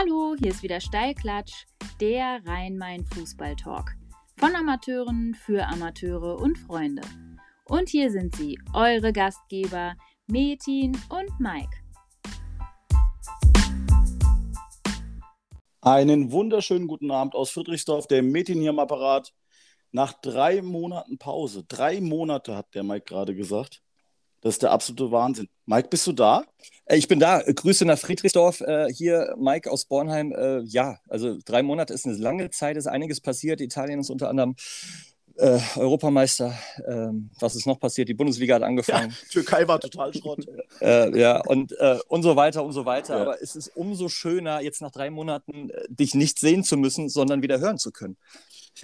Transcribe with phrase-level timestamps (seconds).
[0.00, 1.66] Hallo, hier ist wieder Steilklatsch,
[2.00, 3.96] der Rhein-Main-Fußball-Talk.
[4.36, 7.02] Von Amateuren für Amateure und Freunde.
[7.64, 9.96] Und hier sind sie, eure Gastgeber
[10.28, 11.76] Metin und Mike.
[15.80, 19.34] Einen wunderschönen guten Abend aus Friedrichsdorf, der Metin hier am Apparat.
[19.90, 23.82] Nach drei Monaten Pause, drei Monate hat der Mike gerade gesagt.
[24.48, 25.50] Das ist der absolute Wahnsinn.
[25.66, 26.42] Mike, bist du da?
[26.86, 27.42] Äh, ich bin da.
[27.42, 28.62] Grüße nach Friedrichsdorf.
[28.62, 30.32] Äh, hier Mike aus Bornheim.
[30.32, 33.60] Äh, ja, also drei Monate ist eine lange Zeit, ist einiges passiert.
[33.60, 34.56] Italien ist unter anderem
[35.36, 36.58] äh, Europameister.
[36.86, 38.08] Ähm, was ist noch passiert?
[38.08, 39.10] Die Bundesliga hat angefangen.
[39.10, 40.46] Ja, Türkei war total Schrott.
[40.80, 43.16] äh, ja, und, äh, und so weiter und so weiter.
[43.16, 43.20] Ja.
[43.20, 47.42] Aber es ist umso schöner, jetzt nach drei Monaten dich nicht sehen zu müssen, sondern
[47.42, 48.16] wieder hören zu können.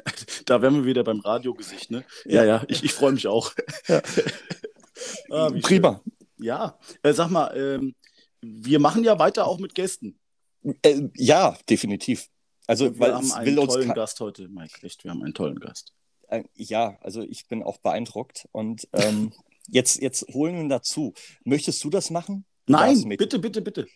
[0.44, 2.04] Da wären wir wieder beim Radiogesicht, ne?
[2.26, 3.52] Ja, ja, ja ich, ich freue mich auch.
[3.86, 4.02] Ja.
[5.30, 6.00] ah, Prima.
[6.04, 6.14] Schön.
[6.38, 7.94] Ja, äh, sag mal, ähm,
[8.40, 10.18] wir machen ja weiter auch mit Gästen.
[10.82, 12.28] Äh, ja, definitiv.
[12.66, 14.84] Also, wir weil haben einen tollen Gast heute, Mike.
[14.86, 15.92] Echt, wir haben einen tollen Gast.
[16.28, 18.48] Äh, ja, also ich bin auch beeindruckt.
[18.52, 19.32] Und ähm,
[19.68, 21.14] jetzt, jetzt holen wir dazu.
[21.44, 22.44] Möchtest du das machen?
[22.66, 23.86] Nein, bitte, bitte, bitte.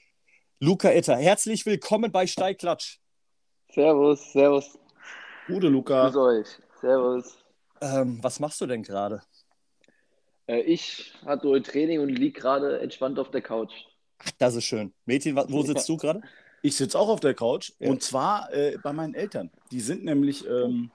[0.60, 2.98] Luca Etter, herzlich willkommen bei Steigklatsch.
[3.72, 4.78] Servus, servus.
[5.46, 6.08] Gute Luca.
[6.08, 6.46] Grüß euch.
[6.80, 7.38] Servus.
[7.80, 9.22] Ähm, was machst du denn gerade?
[10.48, 13.72] Äh, ich hatte heute Training und liege gerade entspannt auf der Couch.
[14.38, 14.92] Das ist schön.
[15.06, 16.22] Mädchen, wo sitzt du gerade?
[16.62, 17.88] Ich sitze auch auf der Couch ja.
[17.88, 19.50] und zwar äh, bei meinen Eltern.
[19.70, 20.90] Die sind nämlich ähm,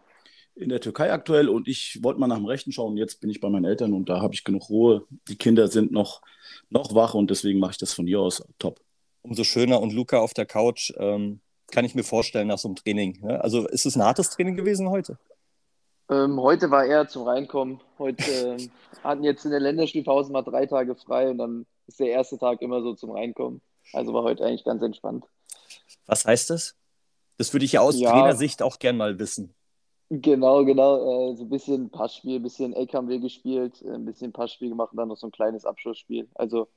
[0.56, 2.98] in der Türkei aktuell und ich wollte mal nach dem Rechten schauen.
[2.98, 5.06] Jetzt bin ich bei meinen Eltern und da habe ich genug Ruhe.
[5.30, 6.22] Die Kinder sind noch,
[6.70, 8.82] noch wach und deswegen mache ich das von hier aus top.
[9.22, 11.40] Umso schöner und Luca auf der Couch ähm,
[11.72, 13.22] kann ich mir vorstellen nach so einem Training.
[13.22, 13.42] Ne?
[13.42, 15.18] Also ist es ein hartes Training gewesen heute?
[16.14, 17.80] Ähm, heute war eher zum Reinkommen.
[17.98, 18.72] Heute ähm,
[19.04, 22.62] hatten jetzt in der Länderspielpause mal drei Tage frei und dann ist der erste Tag
[22.62, 23.62] immer so zum Reinkommen.
[23.94, 25.26] Also war heute eigentlich ganz entspannt.
[26.06, 26.76] Was heißt das?
[27.38, 29.56] Das würde ich ja aus ja, Trainersicht auch gern mal wissen.
[30.10, 31.32] Genau, genau.
[31.32, 34.70] Äh, so ein bisschen Passspiel, ein bisschen Eck haben wir gespielt, äh, ein bisschen Passspiel
[34.70, 36.30] gemacht und dann noch so ein kleines Abschlussspiel.
[36.36, 36.68] Also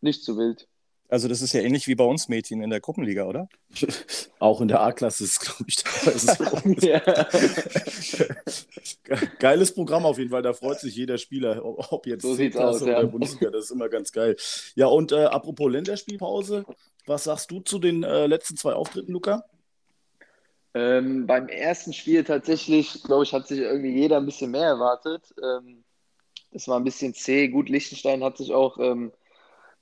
[0.00, 0.66] nicht zu wild.
[1.10, 3.48] Also das ist ja ähnlich wie bei uns Mädchen in der Gruppenliga, oder?
[4.38, 6.44] Auch in der A-Klasse ist, glaube ich, so.
[9.40, 13.02] Geiles Programm auf jeden Fall, da freut sich jeder Spieler, ob jetzt so C-Klasse oder
[13.02, 13.06] ja.
[13.06, 14.36] Bundesliga, das ist immer ganz geil.
[14.76, 16.64] Ja, und äh, apropos Länderspielpause,
[17.06, 19.44] was sagst du zu den äh, letzten zwei Auftritten, Luca?
[20.74, 25.34] Ähm, beim ersten Spiel tatsächlich, glaube ich, hat sich irgendwie jeder ein bisschen mehr erwartet.
[25.42, 25.82] Ähm,
[26.52, 27.48] das war ein bisschen zäh.
[27.48, 29.10] Gut, Liechtenstein hat sich auch ähm,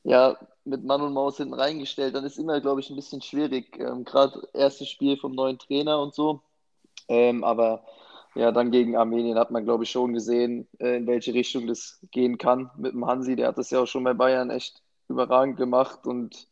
[0.04, 0.38] ja,
[0.68, 3.78] mit Mann und Maus hinten reingestellt, dann ist immer, glaube ich, ein bisschen schwierig.
[3.78, 6.42] Ähm, Gerade erstes Spiel vom neuen Trainer und so.
[7.08, 7.84] Ähm, aber
[8.34, 11.98] ja, dann gegen Armenien hat man, glaube ich, schon gesehen, äh, in welche Richtung das
[12.10, 13.36] gehen kann mit dem Hansi.
[13.36, 16.48] Der hat das ja auch schon bei Bayern echt überragend gemacht und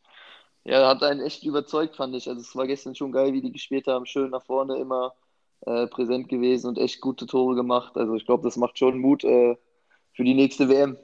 [0.64, 2.28] ja, hat einen echt überzeugt, fand ich.
[2.28, 4.06] Also es war gestern schon geil, wie die gespielt haben.
[4.06, 5.14] Schön nach vorne immer
[5.60, 7.96] äh, präsent gewesen und echt gute Tore gemacht.
[7.96, 9.56] Also ich glaube, das macht schon Mut äh,
[10.12, 10.96] für die nächste WM.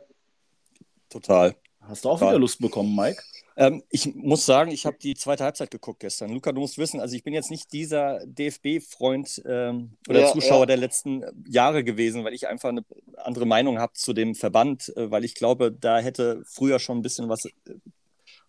[1.10, 1.54] Total.
[1.82, 3.22] Hast du auch wieder Lust bekommen, Mike?
[3.56, 6.30] Ähm, ich muss sagen, ich habe die zweite Halbzeit geguckt gestern.
[6.30, 10.60] Luca, du musst wissen, also ich bin jetzt nicht dieser DFB-Freund ähm, oder ja, Zuschauer
[10.60, 10.66] ja.
[10.66, 12.84] der letzten Jahre gewesen, weil ich einfach eine
[13.16, 17.02] andere Meinung habe zu dem Verband, äh, weil ich glaube, da hätte früher schon ein
[17.02, 17.50] bisschen was äh,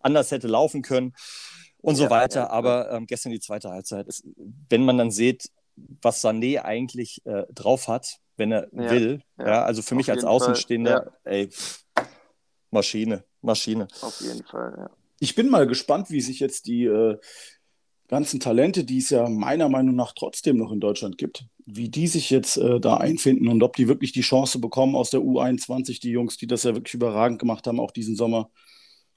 [0.00, 1.14] anders hätte laufen können
[1.82, 2.50] und ja, so weiter.
[2.50, 4.24] Aber ähm, gestern die zweite Halbzeit, ist,
[4.68, 9.82] wenn man dann sieht, was Sané eigentlich äh, drauf hat, wenn er will, ja, also
[9.82, 11.50] für mich als Außenstehender, ey,
[12.74, 13.88] Maschine, Maschine.
[14.02, 14.90] Auf jeden Fall, ja.
[15.20, 17.16] Ich bin mal gespannt, wie sich jetzt die äh,
[18.08, 22.08] ganzen Talente, die es ja meiner Meinung nach trotzdem noch in Deutschland gibt, wie die
[22.08, 26.00] sich jetzt äh, da einfinden und ob die wirklich die Chance bekommen aus der U21,
[26.00, 28.50] die Jungs, die das ja wirklich überragend gemacht haben, auch diesen Sommer,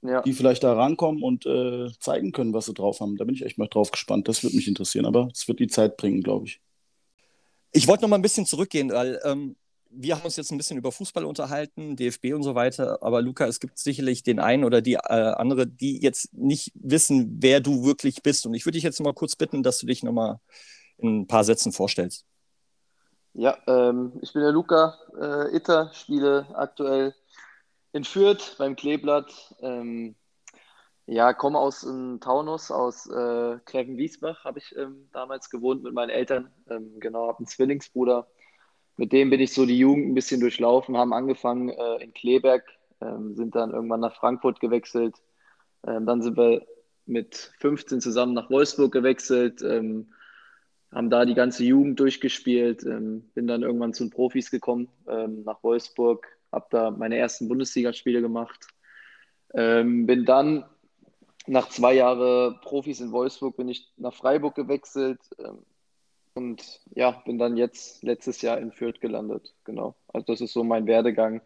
[0.02, 0.22] ja.
[0.22, 3.16] die vielleicht da rankommen und äh, zeigen können, was sie drauf haben.
[3.16, 4.28] Da bin ich echt mal drauf gespannt.
[4.28, 6.60] Das würde mich interessieren, aber es wird die Zeit bringen, glaube ich.
[7.72, 9.56] Ich wollte noch mal ein bisschen zurückgehen, weil ähm,
[9.90, 13.46] wir haben uns jetzt ein bisschen über Fußball unterhalten, DFB und so weiter, aber Luca,
[13.46, 17.84] es gibt sicherlich den einen oder die äh, andere, die jetzt nicht wissen, wer du
[17.84, 18.46] wirklich bist.
[18.46, 20.40] Und ich würde dich jetzt mal kurz bitten, dass du dich noch mal
[20.98, 22.24] in ein paar Sätzen vorstellst.
[23.34, 27.14] Ja, ähm, ich bin der Luca äh, Itter, spiele aktuell
[27.92, 29.54] in Fürth beim Kleeblatt.
[29.60, 30.16] Ähm,
[31.06, 36.10] ja, komme aus ähm, Taunus, aus äh, Greven-Wiesbach habe ich ähm, damals gewohnt mit meinen
[36.10, 36.52] Eltern.
[36.68, 38.28] Ähm, genau, habe einen Zwillingsbruder
[38.98, 42.64] mit dem bin ich so die Jugend ein bisschen durchlaufen, haben angefangen äh, in Kleberg,
[43.00, 45.14] ähm, sind dann irgendwann nach Frankfurt gewechselt.
[45.86, 46.66] Ähm, dann sind wir
[47.06, 50.08] mit 15 zusammen nach Wolfsburg gewechselt, ähm,
[50.92, 55.44] haben da die ganze Jugend durchgespielt, ähm, bin dann irgendwann zu den Profis gekommen ähm,
[55.44, 58.66] nach Wolfsburg, habe da meine ersten Bundesligaspiele gemacht,
[59.54, 60.64] ähm, bin dann
[61.46, 65.20] nach zwei Jahren Profis in Wolfsburg bin ich nach Freiburg gewechselt
[66.38, 69.54] und ja, bin dann jetzt letztes Jahr in Fürth gelandet.
[69.64, 69.96] Genau.
[70.06, 71.40] Also das ist so mein Werdegang.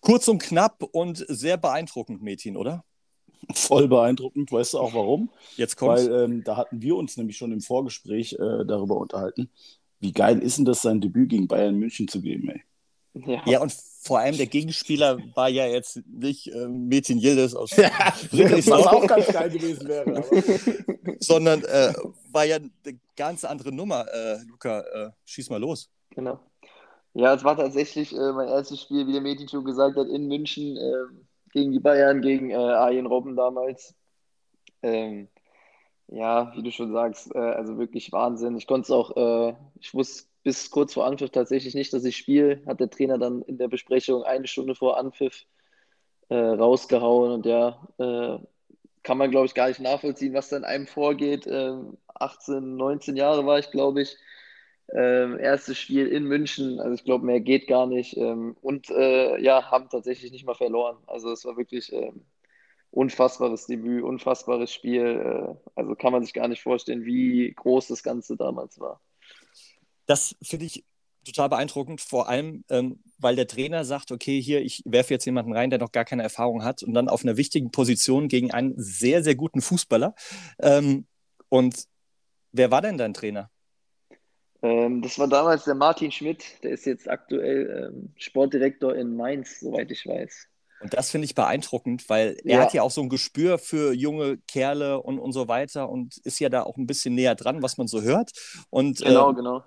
[0.00, 2.84] Kurz und knapp und sehr beeindruckend, Mädchen, oder?
[3.54, 4.50] Voll beeindruckend.
[4.50, 5.28] Weißt du auch warum?
[5.56, 6.08] Jetzt kommt's.
[6.08, 9.50] Weil ähm, da hatten wir uns nämlich schon im Vorgespräch äh, darüber unterhalten.
[10.00, 12.62] Wie geil ist denn das, sein Debüt gegen Bayern München zu geben, ey?
[13.26, 13.42] Ja.
[13.46, 13.74] ja, und
[14.06, 19.06] vor allem der Gegenspieler war ja jetzt nicht äh, Mädchen Yildiz aus ja, Was auch
[19.06, 20.24] ganz geil gewesen wäre.
[21.20, 21.92] sondern äh,
[22.30, 24.06] war ja eine ganz andere Nummer.
[24.12, 25.90] Äh, Luca, äh, schieß mal los.
[26.10, 26.38] Genau.
[27.14, 30.28] Ja, es war tatsächlich äh, mein erstes Spiel, wie der Mädchen schon gesagt hat, in
[30.28, 33.94] München ähm, gegen die Bayern, gegen äh, Arjen Robben damals.
[34.82, 35.28] Ähm,
[36.08, 38.56] ja, wie du schon sagst, also wirklich Wahnsinn.
[38.56, 42.62] Ich konnte es auch, ich wusste bis kurz vor Anpfiff tatsächlich nicht, dass ich spiele.
[42.66, 45.44] Hat der Trainer dann in der Besprechung eine Stunde vor Anpfiff
[46.28, 48.38] äh, rausgehauen und ja, äh,
[49.02, 51.48] kann man glaube ich gar nicht nachvollziehen, was da in einem vorgeht.
[51.48, 54.16] Ähm, 18, 19 Jahre war ich, glaube ich.
[54.94, 58.16] Ähm, erstes Spiel in München, also ich glaube, mehr geht gar nicht.
[58.16, 60.96] Ähm, und äh, ja, haben tatsächlich nicht mal verloren.
[61.08, 62.24] Also es war wirklich ähm,
[62.92, 65.56] unfassbares Debüt, unfassbares Spiel.
[65.56, 69.00] Äh, also kann man sich gar nicht vorstellen, wie groß das Ganze damals war.
[70.06, 70.84] Das finde ich
[71.26, 75.52] total beeindruckend, vor allem, ähm, weil der Trainer sagt, okay, hier, ich werfe jetzt jemanden
[75.52, 78.74] rein, der noch gar keine Erfahrung hat und dann auf einer wichtigen Position gegen einen
[78.76, 80.14] sehr, sehr guten Fußballer.
[80.60, 81.06] Ähm,
[81.48, 81.84] und
[82.52, 83.50] wer war denn dein Trainer?
[84.62, 89.60] Ähm, das war damals der Martin Schmidt, der ist jetzt aktuell ähm, Sportdirektor in Mainz,
[89.60, 90.48] soweit ich weiß.
[90.80, 94.36] Und das finde ich beeindruckend, weil er hat ja auch so ein Gespür für junge
[94.46, 97.78] Kerle und, und so weiter und ist ja da auch ein bisschen näher dran, was
[97.78, 98.32] man so hört.
[98.68, 99.64] Und, genau, ähm, genau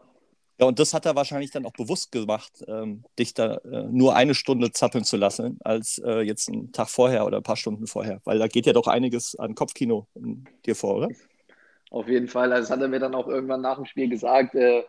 [0.59, 4.17] ja, und das hat er wahrscheinlich dann auch bewusst gemacht, ähm, dich da äh, nur
[4.17, 7.88] eine Stunde zappeln zu lassen, als äh, jetzt einen Tag vorher oder ein paar Stunden
[7.88, 8.19] vorher.
[8.25, 10.07] Weil da geht ja doch einiges an Kopfkino
[10.65, 11.07] dir vor, oder?
[11.91, 12.51] Auf jeden Fall.
[12.51, 14.53] Also das hat er mir dann auch irgendwann nach dem Spiel gesagt.
[14.53, 14.83] Äh,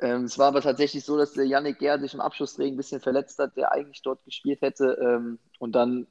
[0.00, 3.00] ähm, es war aber tatsächlich so, dass der Yannick Gerd sich im Abschlusstraining ein bisschen
[3.00, 4.98] verletzt hat, der eigentlich dort gespielt hätte.
[5.02, 6.06] Ähm, und dann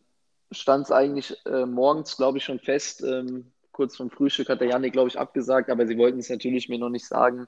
[0.51, 3.01] stand es eigentlich äh, morgens, glaube ich, schon fest.
[3.01, 6.69] Ähm, kurz vom Frühstück hat der Yannick, glaube ich, abgesagt, aber sie wollten es natürlich
[6.69, 7.47] mir noch nicht sagen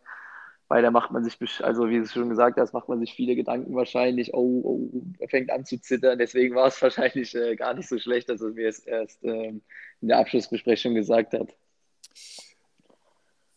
[0.69, 3.35] weil da macht man sich, also wie du schon gesagt hast, macht man sich viele
[3.35, 6.19] Gedanken wahrscheinlich, oh, oh er fängt an zu zittern.
[6.19, 9.61] Deswegen war es wahrscheinlich äh, gar nicht so schlecht, dass er mir es erst ähm,
[9.99, 11.55] in der Abschlussbesprechung gesagt hat.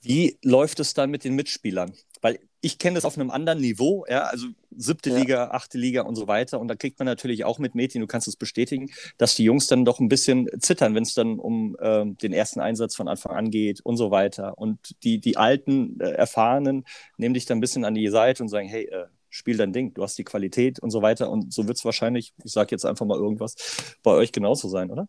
[0.00, 1.92] Wie läuft es dann mit den Mitspielern?
[2.22, 5.16] Weil ich kenne das auf einem anderen Niveau, ja, also siebte ja.
[5.16, 6.60] Liga, achte Liga und so weiter.
[6.60, 8.88] Und da kriegt man natürlich auch mit Mädchen, du kannst es bestätigen,
[9.18, 12.60] dass die Jungs dann doch ein bisschen zittern, wenn es dann um ähm, den ersten
[12.60, 14.56] Einsatz von Anfang an geht und so weiter.
[14.58, 16.84] Und die, die alten, äh, Erfahrenen
[17.18, 19.92] nehmen dich dann ein bisschen an die Seite und sagen, hey, äh, spiel dein Ding,
[19.92, 21.30] du hast die Qualität und so weiter.
[21.30, 24.90] Und so wird es wahrscheinlich, ich sage jetzt einfach mal irgendwas, bei euch genauso sein,
[24.90, 25.08] oder?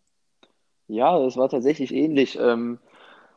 [0.88, 2.36] Ja, das war tatsächlich ähnlich.
[2.36, 2.78] Ähm,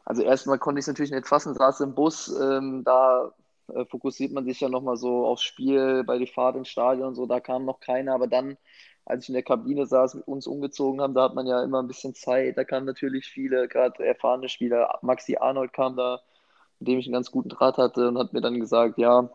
[0.05, 3.31] also erstmal konnte ich es natürlich nicht fassen, saß im Bus, ähm, da
[3.73, 7.15] äh, fokussiert man sich ja nochmal so aufs Spiel, bei der Fahrt ins Stadion und
[7.15, 8.57] so, da kam noch keiner, aber dann,
[9.05, 11.81] als ich in der Kabine saß, mit uns umgezogen haben, da hat man ja immer
[11.81, 16.21] ein bisschen Zeit, da kamen natürlich viele, gerade erfahrene Spieler, Maxi Arnold kam da,
[16.79, 19.29] mit dem ich einen ganz guten Draht hatte und hat mir dann gesagt, ja,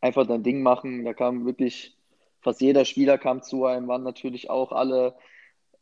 [0.00, 1.96] einfach dein Ding machen, da kam wirklich,
[2.40, 5.14] fast jeder Spieler kam zu einem, waren natürlich auch alle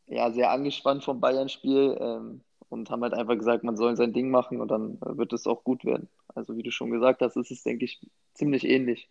[0.07, 1.97] ja, sehr angespannt vom Bayern-Spiel.
[1.99, 5.47] Ähm, und haben halt einfach gesagt, man soll sein Ding machen und dann wird es
[5.47, 6.09] auch gut werden.
[6.27, 7.99] Also wie du schon gesagt hast, ist es, denke ich,
[8.33, 9.09] ziemlich ähnlich.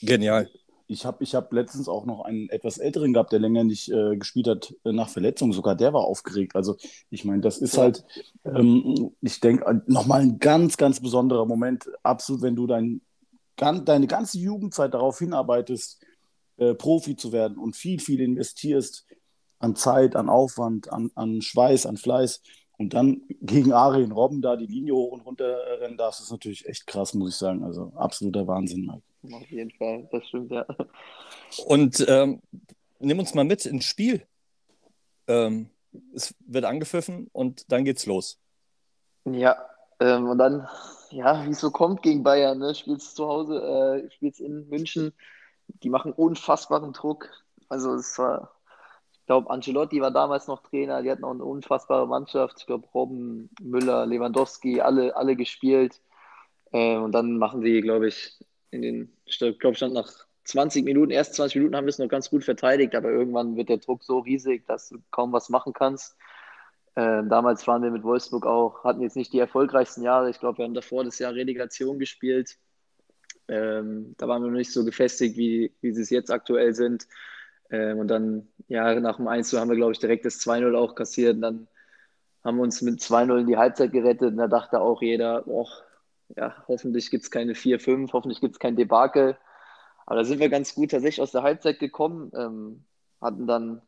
[0.00, 0.50] Genial.
[0.86, 4.16] Ich habe ich hab letztens auch noch einen etwas älteren gehabt, der länger nicht äh,
[4.16, 5.52] gespielt hat äh, nach Verletzung.
[5.52, 6.54] Sogar der war aufgeregt.
[6.54, 6.76] Also
[7.08, 7.84] ich meine, das ist ja.
[7.84, 8.04] halt,
[8.44, 11.90] ähm, ich denke, nochmal ein ganz, ganz besonderer Moment.
[12.02, 13.00] Absolut, wenn du dein,
[13.56, 16.04] gan, deine ganze Jugendzeit darauf hinarbeitest,
[16.58, 19.06] äh, Profi zu werden und viel, viel investierst
[19.64, 22.42] an Zeit, an Aufwand, an, an Schweiß, an Fleiß.
[22.76, 26.66] Und dann gegen Arjen Robben da die Linie hoch und runter rennen darfst, ist natürlich
[26.66, 27.64] echt krass, muss ich sagen.
[27.64, 29.34] Also absoluter Wahnsinn, Mike.
[29.34, 30.66] Auf jeden Fall, das stimmt, ja.
[31.66, 32.42] Und ähm,
[32.98, 34.26] nimm uns mal mit ins Spiel.
[35.28, 35.70] Ähm,
[36.14, 38.40] es wird angepfiffen und dann geht's los.
[39.24, 39.56] Ja,
[40.00, 40.68] ähm, und dann,
[41.10, 42.74] ja, wie es so kommt gegen Bayern, ne?
[42.74, 45.14] spielst zu Hause, äh, spielst in München,
[45.68, 47.30] die machen unfassbaren Druck.
[47.68, 48.54] Also es war
[49.24, 52.56] ich glaube, Ancelotti war damals noch Trainer, die hatten auch eine unfassbare Mannschaft.
[52.58, 56.02] Ich glaube, Robben, Müller, Lewandowski, alle, alle gespielt.
[56.72, 58.38] Äh, und dann machen sie, glaube ich,
[58.70, 60.12] in den, ich glaube, stand nach
[60.44, 63.70] 20 Minuten, erst 20 Minuten haben wir es noch ganz gut verteidigt, aber irgendwann wird
[63.70, 66.18] der Druck so riesig, dass du kaum was machen kannst.
[66.94, 70.28] Äh, damals waren wir mit Wolfsburg auch, hatten jetzt nicht die erfolgreichsten Jahre.
[70.28, 72.58] Ich glaube, wir haben davor das Jahr Relegation gespielt.
[73.48, 77.06] Ähm, da waren wir noch nicht so gefestigt, wie, wie sie es jetzt aktuell sind.
[77.74, 80.94] Ähm, und dann, ja, nach dem 1 haben wir, glaube ich, direkt das 2-0 auch
[80.94, 81.36] kassiert.
[81.36, 81.68] Und dann
[82.44, 84.32] haben wir uns mit 2-0 in die Halbzeit gerettet.
[84.32, 85.68] Und da dachte auch jeder, oh,
[86.36, 89.36] ja, hoffentlich gibt es keine 4-5, hoffentlich gibt es kein Debakel.
[90.06, 92.84] Aber da sind wir ganz gut tatsächlich aus der Halbzeit gekommen, ähm,
[93.20, 93.82] hatten dann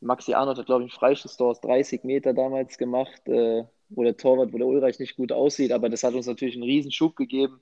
[0.00, 4.16] Maxi Arnold hat, glaube ich, einen Freistoßtor aus 30 Meter damals gemacht, äh, wo der
[4.16, 7.16] Torwart, wo der Ulreich nicht gut aussieht, aber das hat uns natürlich einen riesen Schub
[7.16, 7.60] gegeben,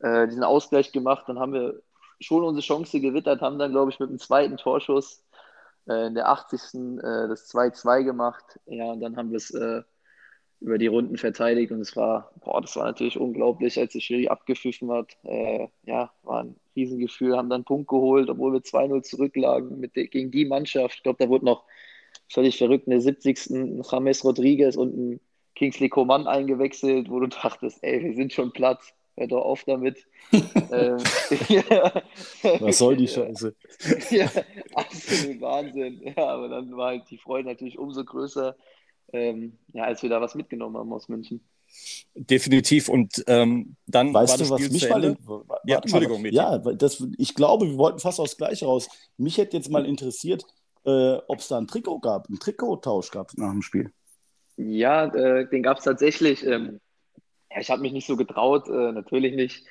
[0.00, 1.82] äh, diesen Ausgleich gemacht, dann haben wir
[2.20, 5.24] schon unsere Chance gewittert, haben dann, glaube ich, mit dem zweiten Torschuss
[5.88, 6.60] äh, in der 80.
[6.74, 9.82] Äh, das 2-2 gemacht, ja, und dann haben wir es äh,
[10.60, 14.28] über die Runden verteidigt und es war, boah, das war natürlich unglaublich, als der Schiri
[14.28, 19.02] abgepfiffen hat, äh, ja, war ein Riesengefühl, haben dann einen Punkt geholt, obwohl wir 2-0
[19.02, 20.96] zurücklagen mit gegen die Mannschaft.
[20.96, 21.64] Ich glaube, da wurde noch
[22.28, 23.50] völlig verrückt in der 70.
[23.50, 25.20] ein James Rodriguez und ein
[25.54, 28.80] Kingsley Coman eingewechselt, wo du dachtest, ey, wir sind schon platt,
[29.18, 30.06] hör doch auf damit.
[30.32, 30.98] ähm,
[31.48, 32.02] ja.
[32.60, 33.54] Was soll die Scheiße?
[34.10, 34.30] ja,
[34.74, 36.00] absolut Wahnsinn.
[36.02, 38.56] Ja, aber dann war halt die Freude natürlich umso größer,
[39.12, 41.40] ähm, ja, als wir da was mitgenommen haben aus München.
[42.14, 42.88] Definitiv.
[42.88, 45.16] Und ähm, dann weißt du, was mich mal, in,
[45.64, 48.88] ja, Entschuldigung, mal, ja, das, ich glaube, wir wollten fast aufs Gleiche raus.
[49.16, 50.44] Mich hätte jetzt mal interessiert,
[50.84, 53.92] äh, ob es da ein Trikot gab, einen Trikottausch gab nach dem Spiel.
[54.56, 56.44] Ja, äh, den gab es tatsächlich.
[56.44, 56.80] Ähm,
[57.50, 59.66] ja, ich habe mich nicht so getraut, äh, natürlich nicht,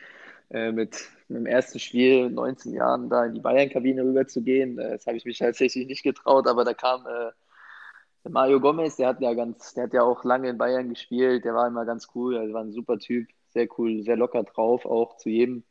[0.50, 4.80] äh, mit, mit dem ersten Spiel 19 Jahren da in die Bayern-Kabine rüber zu gehen.
[4.80, 7.32] Äh, das habe ich mich tatsächlich nicht getraut, aber da kam äh,
[8.30, 11.54] Mario Gomez, der hat ja ganz, der hat ja auch lange in Bayern gespielt, der
[11.54, 15.18] war immer ganz cool, also war ein super Typ, sehr cool, sehr locker drauf, auch
[15.18, 15.64] zu jedem.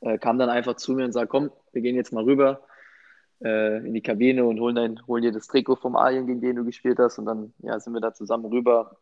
[0.00, 2.62] Äh, kam dann einfach zu mir und sagt, komm, wir gehen jetzt mal rüber
[3.42, 6.56] äh, in die Kabine und holen, dein, holen dir das Trikot vom Alien, gegen den
[6.56, 7.18] du gespielt hast.
[7.18, 8.96] Und dann ja, sind wir da zusammen rüber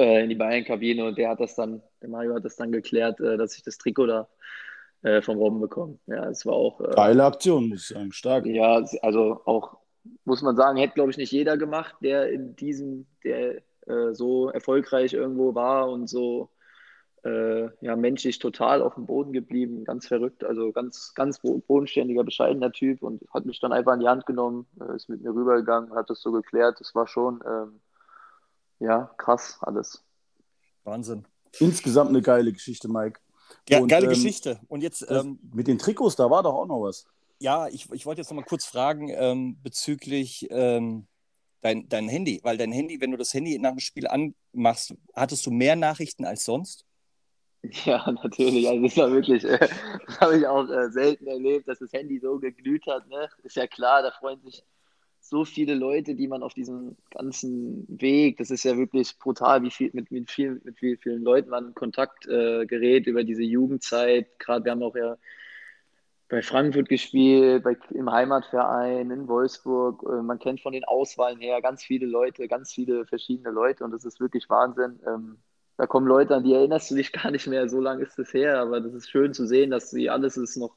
[0.00, 3.20] äh, in die Bayern-Kabine und der hat das dann, der Mario hat das dann geklärt,
[3.20, 4.28] äh, dass ich das Trikot da
[5.02, 5.98] äh, vom Robben bekomme.
[6.06, 6.80] Ja, es war auch.
[6.80, 8.46] Äh, Geile Aktion, muss ich sagen, stark.
[8.46, 9.78] Ja, also auch
[10.24, 14.48] muss man sagen, hätte, glaube ich, nicht jeder gemacht, der in diesem, der äh, so
[14.50, 16.50] erfolgreich irgendwo war und so
[17.24, 22.72] äh, ja, menschlich total auf dem Boden geblieben, ganz verrückt, also ganz, ganz bodenständiger, bescheidener
[22.72, 26.08] Typ und hat mich dann einfach in die Hand genommen, ist mit mir rübergegangen, hat
[26.08, 26.80] das so geklärt.
[26.80, 27.80] Das war schon, ähm,
[28.80, 30.04] ja, krass alles.
[30.84, 31.24] Wahnsinn.
[31.58, 33.20] Insgesamt eine geile Geschichte, Mike.
[33.68, 34.60] Ja, und, geile ähm, Geschichte.
[34.68, 35.06] Und jetzt.
[35.08, 37.06] Ähm, mit den Trikots, da war doch auch noch was
[37.40, 41.06] ja, ich, ich wollte jetzt noch mal kurz fragen ähm, bezüglich ähm,
[41.62, 45.46] dein, dein Handy, weil dein Handy, wenn du das Handy nach dem Spiel anmachst, hattest
[45.46, 46.84] du mehr Nachrichten als sonst?
[47.84, 48.68] Ja, natürlich.
[48.68, 49.58] Also das war wirklich, äh,
[50.06, 53.08] das habe ich auch äh, selten erlebt, dass das Handy so geglüht hat.
[53.08, 53.28] Ne?
[53.42, 54.62] Ist ja klar, da freuen sich
[55.30, 59.70] so viele Leute, die man auf diesem ganzen Weg, das ist ja wirklich brutal, wie
[59.70, 63.44] viel, mit, mit, viel, mit wie vielen Leuten man in Kontakt äh, gerät über diese
[63.44, 64.38] Jugendzeit.
[64.40, 65.16] Gerade wir haben auch ja
[66.28, 70.02] bei Frankfurt gespielt, bei, im Heimatverein, in Wolfsburg.
[70.02, 73.92] Äh, man kennt von den Auswahlen her ganz viele Leute, ganz viele verschiedene Leute und
[73.92, 75.00] das ist wirklich Wahnsinn.
[75.06, 75.38] Ähm,
[75.76, 78.34] da kommen Leute an, die erinnerst du dich gar nicht mehr, so lange ist es
[78.34, 80.76] her, aber das ist schön zu sehen, dass sie alles es noch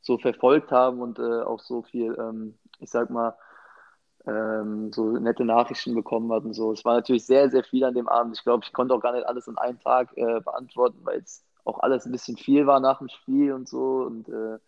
[0.00, 3.34] so verfolgt haben und äh, auch so viel, ähm, ich sag mal,
[4.26, 6.52] ähm, so nette Nachrichten bekommen hatten.
[6.52, 6.72] So.
[6.72, 8.36] Es war natürlich sehr, sehr viel an dem Abend.
[8.36, 11.44] Ich glaube, ich konnte auch gar nicht alles in einem Tag äh, beantworten, weil es
[11.64, 14.02] auch alles ein bisschen viel war nach dem Spiel und so.
[14.02, 14.58] Und äh,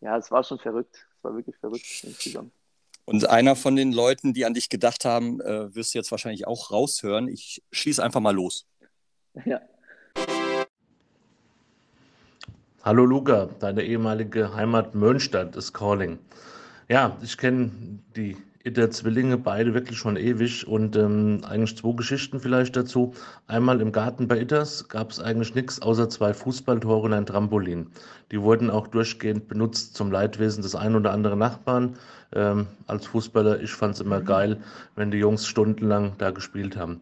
[0.00, 1.06] ja, es war schon verrückt.
[1.16, 2.52] Es war wirklich verrückt insgesamt.
[3.04, 6.46] Und einer von den Leuten, die an dich gedacht haben, äh, wirst du jetzt wahrscheinlich
[6.46, 7.28] auch raushören.
[7.28, 8.66] Ich schieße einfach mal los.
[9.44, 9.60] Ja.
[12.82, 16.18] Hallo Luca, deine ehemalige Heimat Mönstadt ist calling.
[16.88, 17.70] Ja, ich kenne
[18.14, 23.14] die der Zwillinge, beide wirklich schon ewig und ähm, eigentlich zwei Geschichten vielleicht dazu.
[23.46, 27.86] Einmal im Garten bei Itters gab es eigentlich nichts außer zwei Fußballtore und ein Trampolin.
[28.32, 31.96] Die wurden auch durchgehend benutzt zum Leidwesen des ein oder anderen Nachbarn.
[32.32, 34.58] Ähm, als Fußballer, ich fand es immer geil,
[34.96, 37.00] wenn die Jungs stundenlang da gespielt haben.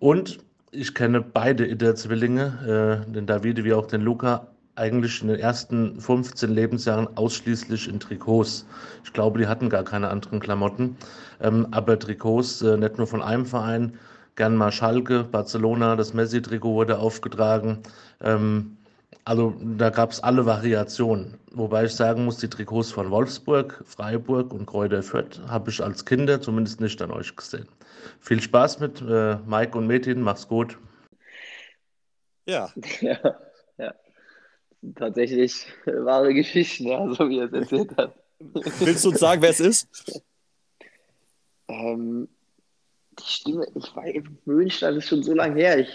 [0.00, 0.38] Und
[0.72, 6.00] ich kenne beide Itter-Zwillinge, äh, den Davide wie auch den Luca, eigentlich in den ersten
[6.00, 8.66] 15 Lebensjahren ausschließlich in Trikots.
[9.04, 10.96] Ich glaube, die hatten gar keine anderen Klamotten.
[11.40, 13.98] Ähm, aber Trikots äh, nicht nur von einem Verein,
[14.36, 17.78] gern mal Schalke, Barcelona, das Messi-Trikot wurde aufgetragen.
[18.20, 18.76] Ähm,
[19.24, 21.38] also da gab es alle Variationen.
[21.52, 26.04] Wobei ich sagen muss, die Trikots von Wolfsburg, Freiburg und Kräuter Fürth habe ich als
[26.04, 27.68] Kinder zumindest nicht an euch gesehen.
[28.20, 30.78] Viel Spaß mit äh, Mike und Metin, mach's gut.
[32.46, 32.70] Ja.
[33.00, 33.18] ja
[34.94, 38.14] tatsächlich wahre Geschichten, ja, so wie er es erzählt hat.
[38.80, 40.22] Willst du uns sagen, wer es ist?
[41.68, 42.28] Ähm,
[43.18, 45.78] die Stimme, ich weiß, Mönchstadt ist schon so lange her.
[45.78, 45.88] Ich,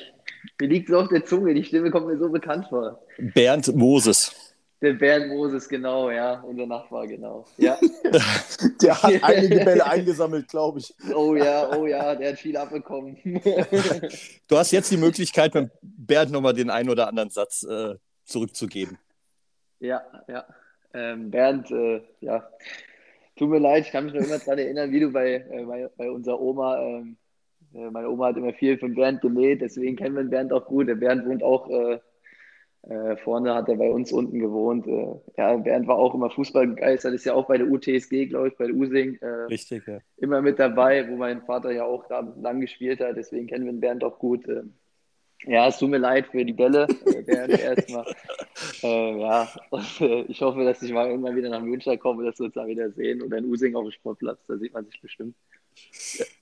[0.59, 3.01] mir liegt so auf der Zunge, die Stimme kommt mir so bekannt vor.
[3.17, 4.35] Bernd Moses.
[4.81, 7.45] Der Bernd Moses, genau, ja, unser Nachbar, genau.
[7.57, 7.79] Ja.
[8.81, 10.93] der hat einige Bälle eingesammelt, glaube ich.
[11.15, 13.17] Oh ja, oh ja, der hat viel abbekommen.
[13.23, 17.95] du hast jetzt die Möglichkeit, beim Bernd nochmal den einen oder anderen Satz äh,
[18.25, 18.97] zurückzugeben.
[19.79, 20.45] Ja, ja.
[20.93, 22.47] Ähm, Bernd, äh, ja,
[23.35, 25.89] tut mir leid, ich kann mich noch immer daran erinnern, wie du bei, äh, bei,
[25.97, 27.17] bei unserer Oma, ähm,
[27.73, 30.87] äh, meine Oma hat immer viel von Bernd genäht, deswegen kennen wir Bernd auch gut.
[30.87, 31.99] Der Bernd wohnt auch äh,
[32.83, 34.85] äh, vorne, hat er bei uns unten gewohnt.
[34.87, 38.49] Äh, ja, Bernd war auch immer Fußball begeistert, ist ja auch bei der UTSG, glaube
[38.49, 39.17] ich, bei der Using.
[39.49, 39.97] Richtig, ja.
[40.17, 43.73] Immer mit dabei, wo mein Vater ja auch da lang gespielt hat, deswegen kennen wir
[43.73, 44.45] Bernd auch gut.
[45.45, 46.87] Ja, es tut mir leid für die Bälle,
[47.25, 48.05] Bernd erstmal.
[48.83, 52.37] Äh, ja, und, äh, ich hoffe, dass ich mal irgendwann wieder nach München komme, dass
[52.39, 55.01] wir uns da wieder sehen oder in Using auf dem Sportplatz, da sieht man sich
[55.01, 55.35] bestimmt.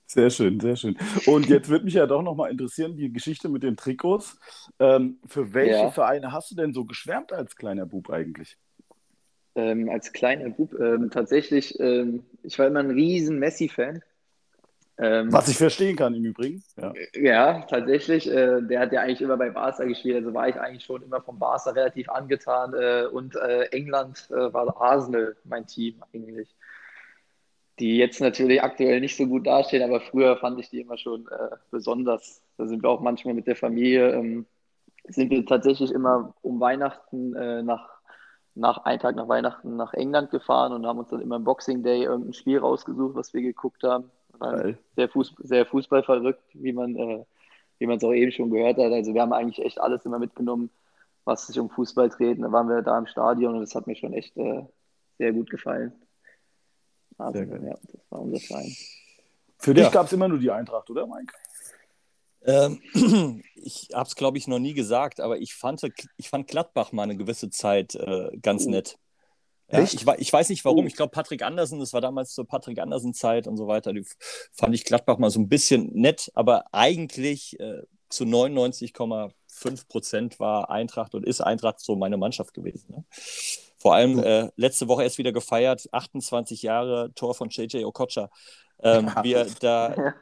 [0.06, 0.96] Sehr schön, sehr schön.
[1.26, 4.38] Und jetzt würde mich ja doch nochmal interessieren, die Geschichte mit den Trikots.
[4.78, 5.90] Ähm, für welche ja.
[5.90, 8.58] Vereine hast du denn so geschwärmt als kleiner Bub eigentlich?
[9.54, 14.02] Ähm, als kleiner Bub ähm, tatsächlich, ähm, ich war immer ein riesen Messi-Fan.
[14.98, 16.62] Ähm, Was ich verstehen kann im Übrigen.
[16.76, 18.30] Ja, ja tatsächlich.
[18.30, 21.20] Äh, der hat ja eigentlich immer bei Barca gespielt, also war ich eigentlich schon immer
[21.20, 22.74] vom Barca relativ angetan.
[22.74, 26.54] Äh, und äh, England äh, war Arsenal mein Team eigentlich.
[27.78, 31.26] Die jetzt natürlich aktuell nicht so gut dastehen, aber früher fand ich die immer schon
[31.28, 32.42] äh, besonders.
[32.58, 34.46] Da sind wir auch manchmal mit der Familie, ähm,
[35.08, 37.88] sind wir tatsächlich immer um Weihnachten äh, nach
[38.54, 41.82] nach einem Tag nach Weihnachten nach England gefahren und haben uns dann immer im Boxing
[41.82, 44.10] Day irgendein Spiel rausgesucht, was wir geguckt haben.
[44.96, 47.24] Sehr, Fuß, sehr Fußballverrückt, wie man äh,
[47.82, 48.92] wie man es auch eben schon gehört hat.
[48.92, 50.70] Also wir haben eigentlich echt alles immer mitgenommen,
[51.24, 52.40] was sich um Fußball dreht.
[52.40, 54.62] Da waren wir da im Stadion und das hat mir schon echt äh,
[55.18, 55.92] sehr gut gefallen.
[57.18, 58.72] Also, ja, das war unser Verein.
[59.58, 59.90] Für dich ja.
[59.90, 61.34] gab es immer nur die Eintracht, oder Mike?
[62.44, 62.80] Ähm,
[63.56, 65.82] ich habe es, glaube ich, noch nie gesagt, aber ich fand,
[66.16, 68.70] ich fand Gladbach mal eine gewisse Zeit äh, ganz oh.
[68.70, 68.96] nett.
[69.72, 70.84] Ja, ich, ich, weiß nicht warum.
[70.84, 70.86] Oh.
[70.86, 73.92] Ich glaube, Patrick Andersen, das war damals zur Patrick Andersen-Zeit und so weiter.
[73.92, 74.04] Die
[74.52, 80.70] fand ich Gladbach mal so ein bisschen nett, aber eigentlich äh, zu 99,5 Prozent war
[80.70, 82.92] Eintracht und ist Eintracht so meine Mannschaft gewesen.
[82.92, 83.04] Ne?
[83.78, 88.30] Vor allem äh, letzte Woche erst wieder gefeiert, 28 Jahre Tor von JJ Okocha,
[88.80, 89.24] ähm, ja.
[89.24, 90.14] wie er da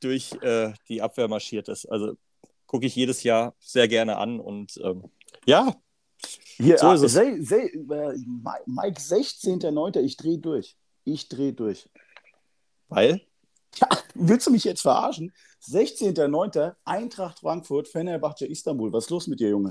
[0.00, 1.86] durch äh, die Abwehr marschiert ist.
[1.86, 2.14] Also
[2.66, 5.10] gucke ich jedes Jahr sehr gerne an und ähm,
[5.46, 5.74] ja,
[6.56, 7.12] hier, so ist es.
[7.12, 8.16] Se, se, äh,
[8.66, 10.00] Mike 16.09.
[10.00, 10.76] Ich drehe durch.
[11.04, 11.88] Ich drehe durch.
[12.88, 13.22] Weil?
[13.76, 15.32] Ja, willst du mich jetzt verarschen?
[15.68, 16.74] 16.09.
[16.84, 18.92] Eintracht Frankfurt, Fenerbahce Istanbul.
[18.92, 19.70] Was ist los mit dir, Junge?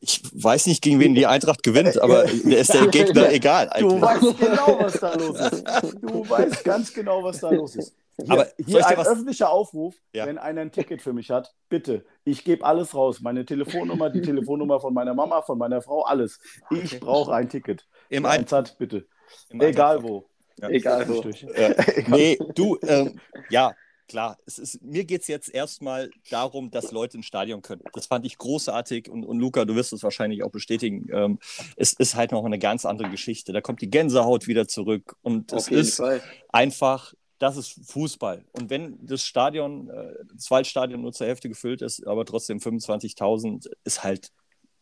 [0.00, 3.68] Ich weiß nicht, gegen wen die Eintracht gewinnt, aber der ist der Gegner egal.
[3.70, 4.00] Eigentlich.
[4.00, 5.64] Du weißt genau, was da los ist.
[6.00, 7.94] Du weißt ganz genau, was da los ist.
[8.20, 9.06] Hier, Aber hier ein was...
[9.06, 10.26] öffentlicher Aufruf, ja.
[10.26, 13.20] wenn einer ein Ticket für mich hat, bitte, ich gebe alles raus.
[13.20, 16.40] Meine Telefonnummer, die Telefonnummer von meiner Mama, von meiner Frau, alles.
[16.70, 16.98] Ich okay.
[16.98, 17.86] brauche ein Ticket.
[18.08, 19.06] Im Einsatz, bitte.
[19.50, 20.28] Im Egal wo.
[20.60, 21.22] Ja, Egal wo.
[21.56, 21.74] Ja.
[22.08, 23.72] nee, du, ähm, ja,
[24.08, 27.82] klar, es ist, mir geht es jetzt erstmal darum, dass Leute ins Stadion können.
[27.92, 31.06] Das fand ich großartig und, und Luca, du wirst es wahrscheinlich auch bestätigen.
[31.12, 31.38] Ähm,
[31.76, 33.52] es ist halt noch eine ganz andere Geschichte.
[33.52, 36.20] Da kommt die Gänsehaut wieder zurück und Auf es ist Fall.
[36.48, 38.44] einfach das ist Fußball.
[38.52, 43.70] Und wenn das Stadion, äh, das Waldstadion nur zur Hälfte gefüllt ist, aber trotzdem 25.000,
[43.84, 44.32] ist halt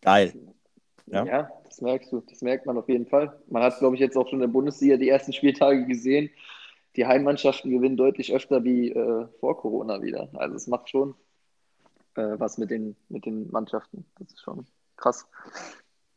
[0.01, 0.35] geil.
[1.07, 1.25] Ja?
[1.25, 1.51] ja?
[1.65, 2.21] das merkst du.
[2.23, 3.39] Das merkt man auf jeden Fall.
[3.49, 6.31] Man hat, glaube ich, jetzt auch schon in der Bundesliga die ersten Spieltage gesehen.
[6.97, 10.31] Die Heimmannschaften gewinnen deutlich öfter wie äh, vor Corona wieder.
[10.33, 11.15] Also es macht schon
[12.15, 14.07] äh, was mit den, mit den Mannschaften.
[14.19, 14.67] Das ist schon
[14.97, 15.27] krass.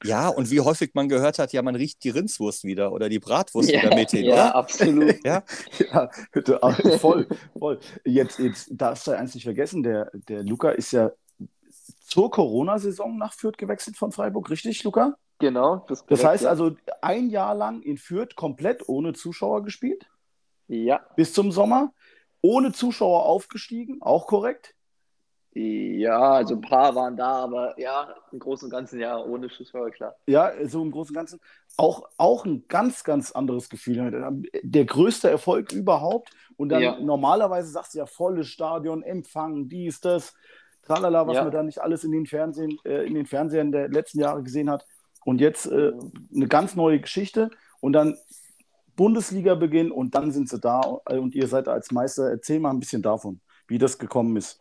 [0.04, 3.20] Ja, und wie häufig man gehört hat, ja, man riecht die Rindswurst wieder oder die
[3.20, 4.56] Bratwurst ja, wieder mit hin, ja, oder?
[4.56, 5.16] Absolut.
[5.26, 5.44] ja,
[5.78, 6.60] ja, bitte,
[7.00, 7.80] voll, voll.
[8.06, 11.12] Jetzt, jetzt darfst du eins nicht vergessen, der, der Luca ist ja
[12.06, 15.18] zur Corona-Saison nach Fürth gewechselt von Freiburg, richtig, Luca?
[15.40, 15.86] Genau.
[15.88, 16.50] Das, korrekt, das heißt ja.
[16.50, 20.10] also, ein Jahr lang in Fürth komplett ohne Zuschauer gespielt?
[20.68, 21.02] Ja.
[21.16, 21.94] Bis zum Sommer?
[22.42, 24.76] Ohne Zuschauer aufgestiegen, auch korrekt?
[25.54, 29.90] Ja, also ein paar waren da, aber ja, im Großen und Ganzen ja, ohne Schussfeuer,
[29.90, 30.16] klar.
[30.28, 31.40] Ja, so im Großen und Ganzen
[31.76, 34.44] auch, auch ein ganz, ganz anderes Gefühl.
[34.64, 36.30] Der größte Erfolg überhaupt.
[36.58, 37.00] Und dann ja.
[37.00, 40.34] normalerweise sagst du ja volles Stadion, Empfang, dies, das,
[40.84, 41.44] tralala, was ja.
[41.44, 44.70] man da nicht alles in den Fernsehen, äh, in den Fernsehern der letzten Jahre gesehen
[44.70, 44.86] hat.
[45.26, 45.94] Und jetzt äh,
[46.36, 47.50] eine ganz neue Geschichte.
[47.80, 48.18] Und dann
[48.98, 52.30] Bundesliga beginnen und dann sind sie da und ihr seid als Meister.
[52.30, 54.60] Erzähl mal ein bisschen davon, wie das gekommen ist.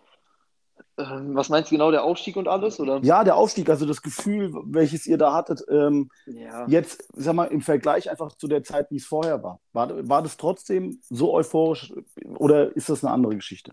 [0.99, 2.81] Ähm, was meinst du genau, der Aufstieg und alles?
[2.81, 3.01] Oder?
[3.03, 6.67] Ja, der Aufstieg, also das Gefühl, welches ihr da hattet, ähm, ja.
[6.67, 9.61] jetzt, sag mal, im Vergleich einfach zu der Zeit, wie es vorher war.
[9.73, 10.09] war.
[10.09, 11.93] War das trotzdem so euphorisch
[12.25, 13.73] oder ist das eine andere Geschichte?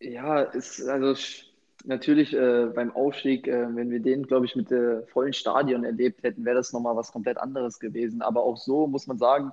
[0.00, 1.14] Ja, ist, also
[1.84, 6.22] natürlich äh, beim Aufstieg, äh, wenn wir den, glaube ich, mit der vollen Stadion erlebt
[6.22, 8.22] hätten, wäre das nochmal was komplett anderes gewesen.
[8.22, 9.52] Aber auch so muss man sagen,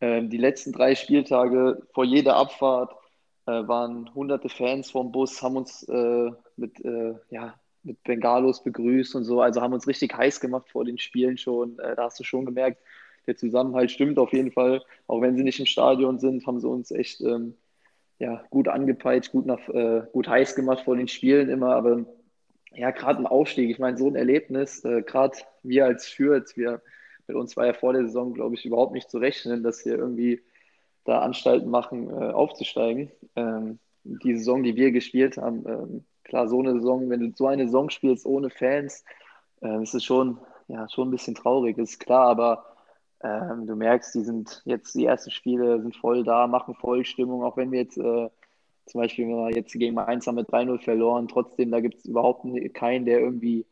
[0.00, 2.99] äh, die letzten drei Spieltage vor jeder Abfahrt äh,
[3.46, 9.24] waren hunderte Fans vom Bus, haben uns äh, mit, äh, ja, mit Bengalos begrüßt und
[9.24, 9.40] so.
[9.40, 11.76] Also haben uns richtig heiß gemacht vor den Spielen schon.
[11.76, 12.78] da hast du schon gemerkt,
[13.26, 14.82] der Zusammenhalt stimmt auf jeden Fall.
[15.06, 17.54] Auch wenn sie nicht im Stadion sind, haben sie uns echt ähm,
[18.18, 21.74] ja, gut angepeitscht, gut, nach, äh, gut heiß gemacht vor den Spielen immer.
[21.74, 22.04] Aber
[22.72, 26.82] ja, gerade im Aufstieg, ich meine, so ein Erlebnis, äh, gerade wir als Fürth, wir
[27.26, 29.96] mit uns war ja vor der Saison, glaube ich, überhaupt nicht zu rechnen, dass wir
[29.96, 30.42] irgendwie
[31.04, 33.10] da Anstalten machen, äh, aufzusteigen.
[33.36, 37.46] Ähm, die Saison, die wir gespielt haben, ähm, klar, so eine Saison, wenn du so
[37.46, 39.04] eine Saison spielst ohne Fans,
[39.62, 42.64] äh, ist es schon, ja, schon ein bisschen traurig, ist klar, aber
[43.22, 47.42] ähm, du merkst, die sind jetzt, die ersten Spiele sind voll da, machen voll Stimmung,
[47.42, 48.30] auch wenn wir jetzt äh,
[48.90, 52.44] zum Beispiel wir jetzt gegen Mainz haben mit 3-0 verloren, trotzdem, da gibt es überhaupt
[52.74, 53.66] keinen, der irgendwie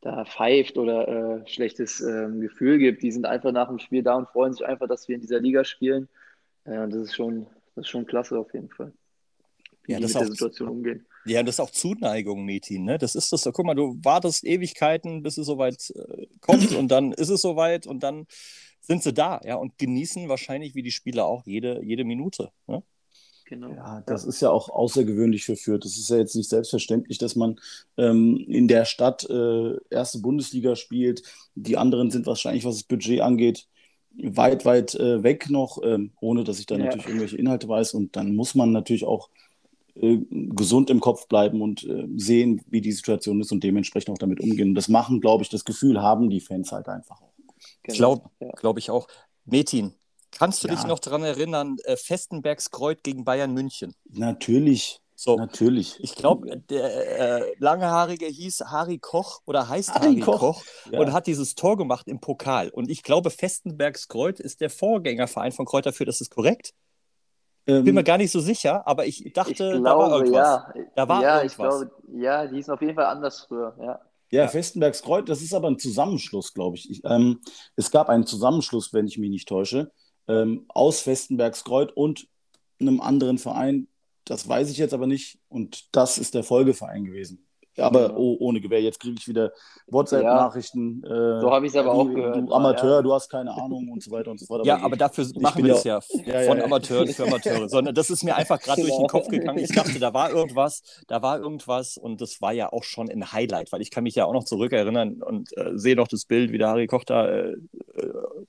[0.00, 3.02] da pfeift oder äh, schlechtes ähm, Gefühl gibt.
[3.02, 5.40] Die sind einfach nach dem Spiel da und freuen sich einfach, dass wir in dieser
[5.40, 6.08] Liga spielen.
[6.68, 8.92] Äh, das ist schon, das ist schon klasse auf jeden Fall.
[9.84, 11.06] Wie ja, das mit der Situation umgehen.
[11.24, 12.84] Ja, das ist auch Zuneigung, Metin.
[12.84, 12.98] Ne?
[12.98, 13.44] Das ist das.
[13.44, 17.86] Guck mal, du wartest Ewigkeiten, bis es soweit äh, kommt und dann ist es soweit
[17.86, 18.26] und dann
[18.80, 22.50] sind sie da, ja, und genießen wahrscheinlich wie die Spieler auch jede, jede Minute.
[22.66, 22.82] Ne?
[23.44, 23.70] Genau.
[23.70, 25.84] Ja, das ist ja auch außergewöhnlich für Fürth.
[25.84, 27.58] Das ist ja jetzt nicht selbstverständlich, dass man
[27.96, 31.22] ähm, in der Stadt äh, erste Bundesliga spielt.
[31.54, 33.66] Die anderen sind wahrscheinlich, was das Budget angeht,
[34.22, 36.84] weit, weit äh, weg noch, ähm, ohne dass ich da ja.
[36.84, 37.94] natürlich irgendwelche Inhalte weiß.
[37.94, 39.30] Und dann muss man natürlich auch
[39.94, 44.18] äh, gesund im Kopf bleiben und äh, sehen, wie die Situation ist und dementsprechend auch
[44.18, 44.70] damit umgehen.
[44.70, 47.32] Und das machen, glaube ich, das Gefühl haben die Fans halt einfach auch.
[47.82, 47.96] Genau.
[47.96, 48.50] Glaube ja.
[48.56, 49.08] glaub ich auch.
[49.44, 49.92] Metin,
[50.30, 50.74] kannst du ja.
[50.74, 53.94] dich noch daran erinnern, äh, Festenbergs Kreuz gegen Bayern München?
[54.10, 55.00] Natürlich.
[55.20, 55.98] So, Natürlich.
[55.98, 61.00] Ich glaube, der äh, Langhaarige hieß Harry Koch oder heißt Harry, Harry Koch, Koch ja.
[61.00, 62.68] und hat dieses Tor gemacht im Pokal.
[62.68, 66.72] Und ich glaube, Festenbergs Kreuz ist der Vorgängerverein von Kräuter für, das ist korrekt?
[67.66, 70.46] Ähm, Bin mir gar nicht so sicher, aber ich dachte, ich glaube, da war irgendwas.
[70.46, 71.50] Ja, da war ja, irgendwas.
[71.50, 71.90] ich glaube,
[72.22, 74.00] ja, die hießen auf jeden Fall anders früher, ja.
[74.30, 74.46] Ja, ja.
[74.46, 76.88] Festenbergs Kreuz, das ist aber ein Zusammenschluss, glaube ich.
[76.88, 77.40] ich ähm,
[77.74, 79.90] es gab einen Zusammenschluss, wenn ich mich nicht täusche,
[80.28, 82.28] ähm, aus Festenbergs Kreuz und
[82.78, 83.88] einem anderen Verein.
[84.28, 85.40] Das weiß ich jetzt aber nicht.
[85.48, 87.47] Und das ist der Folgeverein gewesen.
[87.78, 89.52] Aber oh, ohne Gewehr, jetzt kriege ich wieder
[89.86, 91.02] WhatsApp-Nachrichten.
[91.04, 92.36] Ja, äh, so habe ich es aber auch gehört.
[92.36, 93.02] Du Amateur, ja.
[93.02, 94.60] du hast keine Ahnung und so weiter und so fort.
[94.60, 97.68] Aber ja, aber dafür machen wir es ja, ja, von Amateuren für Amateure.
[97.68, 99.58] Sondern das ist mir einfach gerade durch den Kopf gegangen.
[99.58, 103.32] Ich dachte, da war irgendwas, da war irgendwas und das war ja auch schon ein
[103.32, 106.52] Highlight, weil ich kann mich ja auch noch zurückerinnern und äh, sehe noch das Bild,
[106.52, 107.56] wie der Harry Koch da äh, äh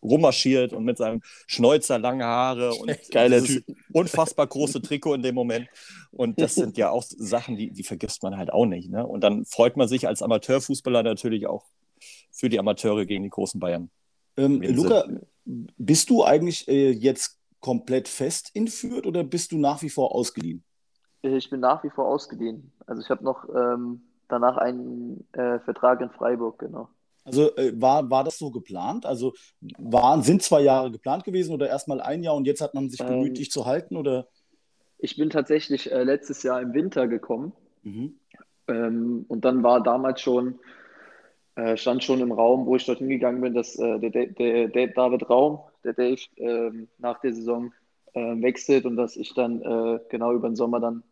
[0.01, 3.63] rummarschiert und mit seinem Schnäuzer, lange Haare und geiler Typ.
[3.93, 5.67] unfassbar große Trikot in dem Moment.
[6.11, 8.89] Und das sind ja auch Sachen, die, die vergisst man halt auch nicht.
[8.89, 9.05] Ne?
[9.05, 11.65] Und dann freut man sich als Amateurfußballer natürlich auch
[12.31, 13.89] für die Amateure gegen die großen Bayern.
[14.37, 15.05] Ähm, Luca,
[15.45, 20.15] bist du eigentlich äh, jetzt komplett fest in Fürth oder bist du nach wie vor
[20.15, 20.63] ausgeliehen?
[21.21, 22.71] Ich bin nach wie vor ausgeliehen.
[22.87, 26.89] Also ich habe noch ähm, danach einen äh, Vertrag in Freiburg, genau.
[27.25, 29.05] Also äh, war, war das so geplant?
[29.05, 29.33] Also
[29.77, 32.99] waren, sind zwei Jahre geplant gewesen oder erstmal ein Jahr und jetzt hat man sich
[32.99, 33.97] bemüht, ähm, dich zu halten?
[33.97, 34.27] Oder?
[34.99, 37.53] Ich bin tatsächlich äh, letztes Jahr im Winter gekommen.
[37.83, 38.19] Mhm.
[38.67, 40.59] Ähm, und dann war damals schon,
[41.55, 44.87] äh, stand schon im Raum, wo ich dort hingegangen bin, dass äh, der, der, der,
[44.87, 47.73] David Raum, der Dave, ähm, nach der Saison
[48.13, 51.03] äh, wechselt und dass ich dann äh, genau über den Sommer dann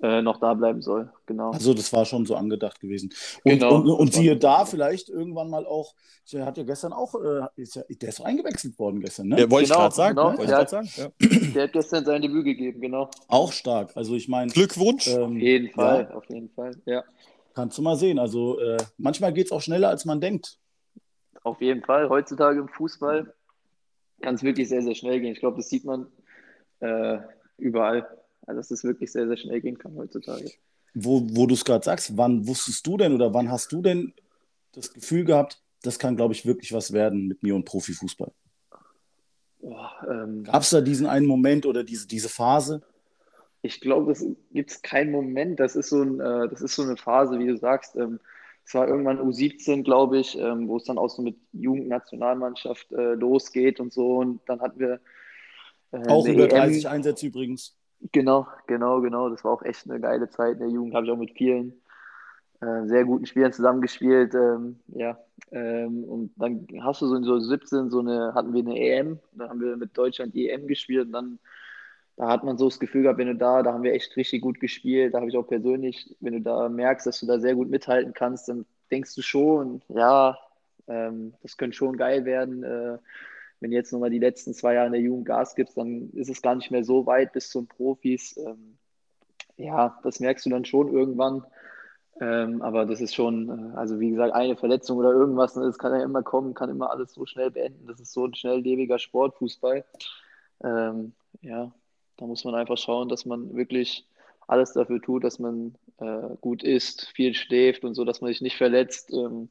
[0.00, 1.10] äh, noch da bleiben soll.
[1.26, 1.50] Genau.
[1.52, 3.12] Also das war schon so angedacht gewesen.
[3.44, 3.76] Und, genau.
[3.76, 5.94] und, und siehe da vielleicht irgendwann mal auch,
[6.32, 9.40] der hat ja gestern auch, äh, ist ja, der ist eingewechselt worden gestern, ne?
[9.40, 10.16] Ja, wollte genau, ich gerade sagen.
[10.16, 10.30] Genau.
[10.32, 10.46] Ne?
[10.46, 10.88] Der, hat, sagen.
[10.96, 11.08] Ja.
[11.54, 13.10] der hat gestern sein Debüt gegeben, genau.
[13.28, 13.96] Auch stark.
[13.96, 14.50] Also ich meine.
[14.52, 15.06] Glückwunsch.
[15.08, 16.16] Ähm, auf jeden Fall, ja.
[16.16, 17.04] auf jeden Fall, ja.
[17.54, 18.18] Kannst du mal sehen.
[18.18, 20.58] Also äh, manchmal geht es auch schneller, als man denkt.
[21.42, 22.10] Auf jeden Fall.
[22.10, 23.32] Heutzutage im Fußball
[24.20, 25.32] kann es wirklich sehr, sehr schnell gehen.
[25.32, 26.08] Ich glaube, das sieht man
[26.80, 27.18] äh,
[27.56, 28.06] überall.
[28.46, 30.50] Also dass es wirklich sehr, sehr schnell gehen kann heutzutage.
[30.94, 34.14] Wo, wo du es gerade sagst, wann wusstest du denn oder wann hast du denn
[34.72, 38.32] das Gefühl gehabt, das kann, glaube ich, wirklich was werden mit mir und Profifußball?
[40.08, 42.82] Ähm, Gab es da diesen einen Moment oder diese, diese Phase?
[43.62, 45.58] Ich glaube, es gibt keinen Moment.
[45.58, 47.96] Das ist, so ein, äh, das ist so eine Phase, wie du sagst.
[47.96, 48.20] Ähm,
[48.64, 53.14] es war irgendwann U17, glaube ich, ähm, wo es dann auch so mit Jugendnationalmannschaft äh,
[53.14, 54.18] losgeht und so.
[54.18, 55.00] Und dann hatten wir.
[55.92, 56.90] Äh, auch über 30 EM.
[56.90, 57.75] Einsätze übrigens.
[58.12, 59.28] Genau, genau, genau.
[59.30, 60.94] Das war auch echt eine geile Zeit in der Jugend.
[60.94, 61.72] Habe ich auch mit vielen
[62.60, 64.34] äh, sehr guten Spielern zusammengespielt.
[64.34, 65.18] Ähm, ja,
[65.52, 69.20] ähm, und dann hast du so in so 17 so eine, hatten wir eine EM,
[69.32, 71.38] dann haben wir mit Deutschland die EM gespielt und dann
[72.16, 74.42] da hat man so das Gefühl gehabt, wenn du da, da haben wir echt richtig
[74.42, 77.54] gut gespielt, da habe ich auch persönlich, wenn du da merkst, dass du da sehr
[77.54, 80.38] gut mithalten kannst, dann denkst du schon, ja,
[80.88, 82.62] ähm, das könnte schon geil werden.
[82.64, 82.98] Äh,
[83.60, 86.28] wenn du jetzt nochmal die letzten zwei Jahre in der Jugend Gas gibst, dann ist
[86.28, 88.36] es gar nicht mehr so weit bis zum Profis.
[88.36, 88.76] Ähm,
[89.56, 91.44] ja, das merkst du dann schon irgendwann.
[92.20, 95.78] Ähm, aber das ist schon, äh, also wie gesagt, eine Verletzung oder irgendwas, ne, das
[95.78, 97.86] kann ja immer kommen, kann immer alles so schnell beenden.
[97.86, 99.84] Das ist so ein schnelllebiger Sportfußball.
[100.64, 101.72] Ähm, ja,
[102.16, 104.06] da muss man einfach schauen, dass man wirklich
[104.46, 108.40] alles dafür tut, dass man äh, gut isst, viel schläft und so, dass man sich
[108.40, 109.50] nicht verletzt ähm,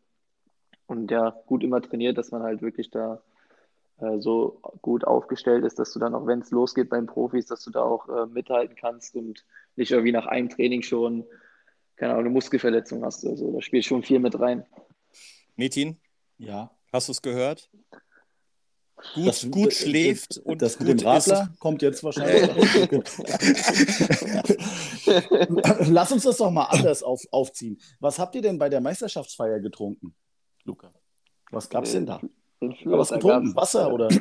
[0.87, 3.21] und ja, gut immer trainiert, dass man halt wirklich da
[3.97, 7.63] äh, so gut aufgestellt ist, dass du dann auch, wenn es losgeht beim Profis, dass
[7.63, 11.25] du da auch äh, mithalten kannst und nicht irgendwie nach einem Training schon,
[11.95, 13.25] keine Ahnung, eine Muskelverletzung hast.
[13.25, 14.65] Also da spielt schon viel mit rein.
[15.55, 15.97] Metin?
[16.37, 16.71] Ja.
[16.91, 17.69] Hast du es gehört?
[19.13, 21.59] Gut, das, gut schläft und das mit dem Radler ist.
[21.59, 22.49] kommt jetzt wahrscheinlich.
[25.89, 27.77] Lass uns das doch mal anders auf, aufziehen.
[27.99, 30.15] Was habt ihr denn bei der Meisterschaftsfeier getrunken,
[30.63, 30.93] Luca?
[31.51, 32.21] Was gab es denn da?
[32.61, 33.55] Was getrunken?
[33.55, 34.09] Wasser oder?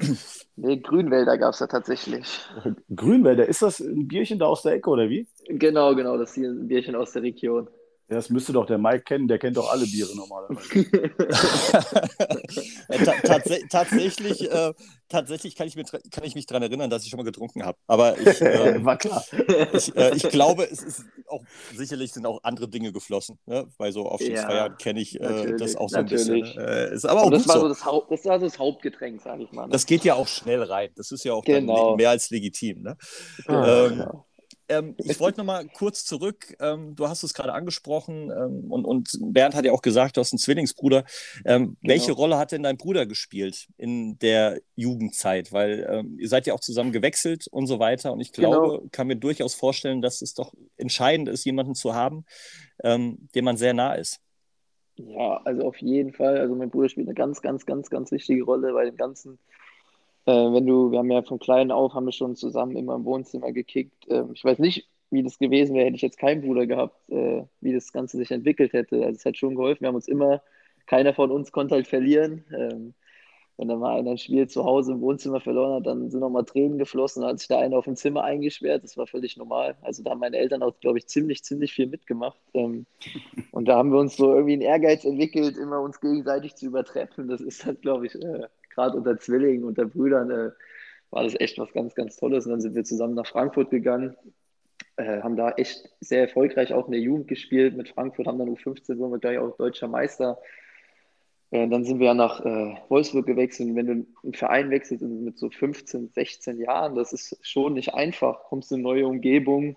[0.57, 2.47] Nee, Grünwälder gab es da tatsächlich.
[2.95, 5.27] Grünwälder, ist das ein Bierchen da aus der Ecke oder wie?
[5.49, 7.69] Genau, genau, das ist hier ein Bierchen aus der Region.
[8.09, 10.85] Ja, das müsste doch der Mike kennen, der kennt doch alle Biere normalerweise.
[13.25, 14.75] Tats tatsächlich, äh,
[15.09, 17.79] tatsächlich kann ich, mir, kann ich mich daran erinnern, dass ich schon mal getrunken habe.
[17.87, 19.25] Aber ich, äh, war klar.
[19.73, 21.43] Ich, äh, ich, glaube, es ist auch
[21.75, 23.39] sicherlich sind auch andere Dinge geflossen.
[23.47, 23.67] Ne?
[23.79, 26.45] Bei so Aufstiegsfeiern ja, kenne ich äh, das auch so ein bisschen.
[26.45, 29.45] Äh, ist aber auch das, war so das, Haupt, das war so das Hauptgetränk, sage
[29.45, 29.65] ich mal.
[29.65, 29.73] Ne?
[29.73, 30.91] Das geht ja auch schnell rein.
[30.97, 31.97] Das ist ja auch genau.
[31.97, 32.83] mehr als legitim.
[32.83, 32.99] Ne?
[33.47, 34.27] Ah, ähm, genau.
[34.69, 36.57] Ähm, ich wollte noch mal kurz zurück.
[36.61, 40.21] Ähm, du hast es gerade angesprochen ähm, und, und, Bernd hat ja auch gesagt, du
[40.21, 41.05] hast einen Zwillingsbruder.
[41.45, 41.95] Ähm, genau.
[41.95, 45.53] Welche Rolle hat denn dein Bruder gespielt in der Jugendzeit?
[45.53, 48.13] Weil ähm, ihr seid ja auch zusammen gewechselt und so weiter.
[48.13, 48.89] Und ich glaube, genau.
[48.91, 52.25] kann mir durchaus vorstellen, dass es doch entscheidend ist, jemanden zu haben,
[52.83, 54.21] ähm, dem man sehr nah ist.
[54.97, 56.39] Ja, also auf jeden Fall.
[56.39, 59.39] Also mein Bruder spielt eine ganz, ganz, ganz, ganz wichtige Rolle bei dem ganzen
[60.27, 63.05] äh, wenn du, wir haben ja von klein auf, haben wir schon zusammen immer im
[63.05, 64.07] Wohnzimmer gekickt.
[64.09, 67.45] Ähm, ich weiß nicht, wie das gewesen wäre, hätte ich jetzt keinen Bruder gehabt, äh,
[67.61, 68.97] wie das Ganze sich entwickelt hätte.
[69.05, 69.83] Also es hat schon geholfen.
[69.83, 70.43] Wir haben uns immer,
[70.87, 72.45] keiner von uns konnte halt verlieren.
[72.57, 72.95] Ähm,
[73.57, 76.31] wenn dann mal einer ein Spiel zu Hause im Wohnzimmer verloren hat, dann sind noch
[76.31, 78.83] mal Tränen geflossen, dann hat sich da einer auf dem Zimmer eingesperrt.
[78.83, 79.77] Das war völlig normal.
[79.83, 82.39] Also da haben meine Eltern auch, glaube ich, ziemlich, ziemlich viel mitgemacht.
[82.53, 82.87] Ähm,
[83.53, 87.29] und da haben wir uns so irgendwie einen Ehrgeiz entwickelt, immer uns gegenseitig zu übertreffen.
[87.29, 90.51] Das ist halt, glaube ich, äh, gerade unter Zwillingen, unter Brüdern, äh,
[91.11, 92.47] war das echt was ganz, ganz Tolles.
[92.47, 94.17] Und dann sind wir zusammen nach Frankfurt gegangen,
[94.97, 98.49] äh, haben da echt sehr erfolgreich auch in der Jugend gespielt mit Frankfurt, haben dann
[98.49, 100.39] U15, wurden wir gleich auch deutscher Meister.
[101.51, 103.71] Äh, dann sind wir ja nach äh, Wolfsburg gewechselt.
[103.71, 107.95] Und wenn du einen Verein wechselst mit so 15, 16 Jahren, das ist schon nicht
[107.95, 108.45] einfach.
[108.45, 109.77] Kommst in eine neue Umgebung,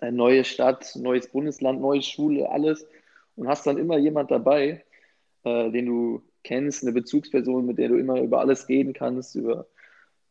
[0.00, 2.86] eine neue Stadt, neues Bundesland, neue Schule, alles.
[3.36, 4.84] Und hast dann immer jemand dabei,
[5.44, 9.66] äh, den du kennst, eine Bezugsperson, mit der du immer über alles reden kannst, über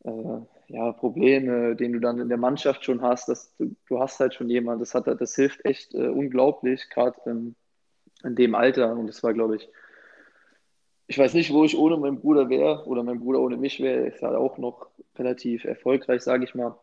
[0.04, 4.18] äh, ja, Probleme, den du dann in der Mannschaft schon hast, dass du, du hast
[4.20, 7.54] halt schon jemanden, das, hat, das hilft echt äh, unglaublich, gerade in,
[8.24, 8.92] in dem Alter.
[8.92, 9.68] Und das war, glaube ich,
[11.06, 14.08] ich weiß nicht, wo ich ohne meinen Bruder wäre oder mein Bruder ohne mich wäre.
[14.08, 16.78] Ist halt auch noch relativ erfolgreich, sage ich mal.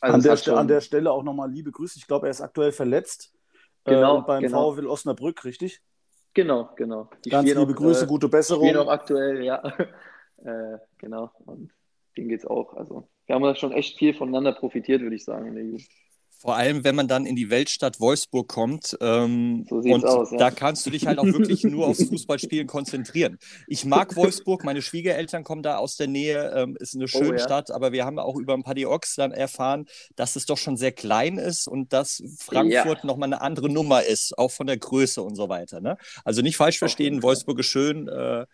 [0.00, 0.58] Also an, der schon...
[0.58, 1.98] an, der Stelle auch nochmal liebe Grüße.
[1.98, 3.32] Ich glaube, er ist aktuell verletzt.
[3.84, 4.18] Genau.
[4.18, 4.72] Äh, beim genau.
[4.72, 5.80] VfL Osnabrück, richtig?
[6.34, 7.10] Genau, genau.
[7.24, 8.66] Die Ganz liebe noch, Grüße, äh, gute Besserung.
[8.66, 9.62] Die noch aktuell, ja.
[10.44, 11.30] äh, genau.
[11.44, 11.70] Und
[12.16, 12.74] denen geht es auch.
[12.74, 15.88] Also, wir haben da schon echt viel voneinander profitiert, würde ich sagen, in der Jugend.
[16.42, 18.98] Vor allem, wenn man dann in die Weltstadt Wolfsburg kommt.
[19.00, 20.38] Ähm, so und aus, ja.
[20.38, 23.38] da kannst du dich halt auch wirklich nur aufs Fußballspielen konzentrieren.
[23.68, 27.32] Ich mag Wolfsburg, meine Schwiegereltern kommen da aus der Nähe, ähm, ist eine schöne oh,
[27.34, 27.38] ja.
[27.38, 30.76] Stadt, aber wir haben auch über ein paar Diox dann erfahren, dass es doch schon
[30.76, 33.06] sehr klein ist und dass Frankfurt ja.
[33.06, 35.80] nochmal eine andere Nummer ist, auch von der Größe und so weiter.
[35.80, 35.96] Ne?
[36.24, 38.46] Also nicht falsch verstehen, Wolfsburg ist schön, äh,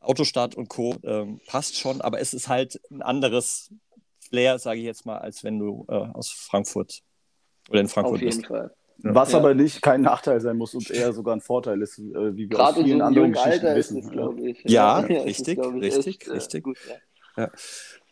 [0.00, 0.96] Autostadt und Co.
[1.04, 3.68] Ähm, passt schon, aber es ist halt ein anderes
[4.30, 7.02] Flair, sage ich jetzt mal, als wenn du äh, aus Frankfurt
[7.68, 8.48] oder in Frankfurt Auf jeden bist.
[8.48, 8.74] Fall.
[9.00, 9.38] Was ja.
[9.38, 12.56] aber nicht kein Nachteil sein muss und eher sogar ein Vorteil ist, äh, wie wir
[12.56, 13.98] Gerade aus vielen so anderen Geschichten Alter wissen.
[13.98, 14.64] Ist es, ich.
[14.64, 16.64] Ja, ja richtig, ist, richtig, echt, richtig.
[16.64, 16.78] Gut,
[17.36, 17.50] ja.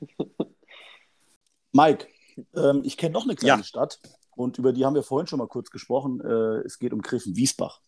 [1.73, 2.07] Mike,
[2.55, 3.99] ähm, ich kenne noch eine kleine Stadt
[4.37, 6.21] und über die haben wir vorhin schon mal kurz gesprochen.
[6.21, 7.81] Äh, es geht um Griffen-Wiesbach.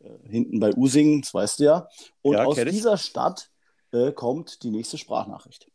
[0.00, 1.88] Äh, hinten bei Usingen, das weißt du ja.
[2.22, 3.50] Und aus dieser Stadt
[3.92, 5.70] äh, kommt die nächste Sprachnachricht.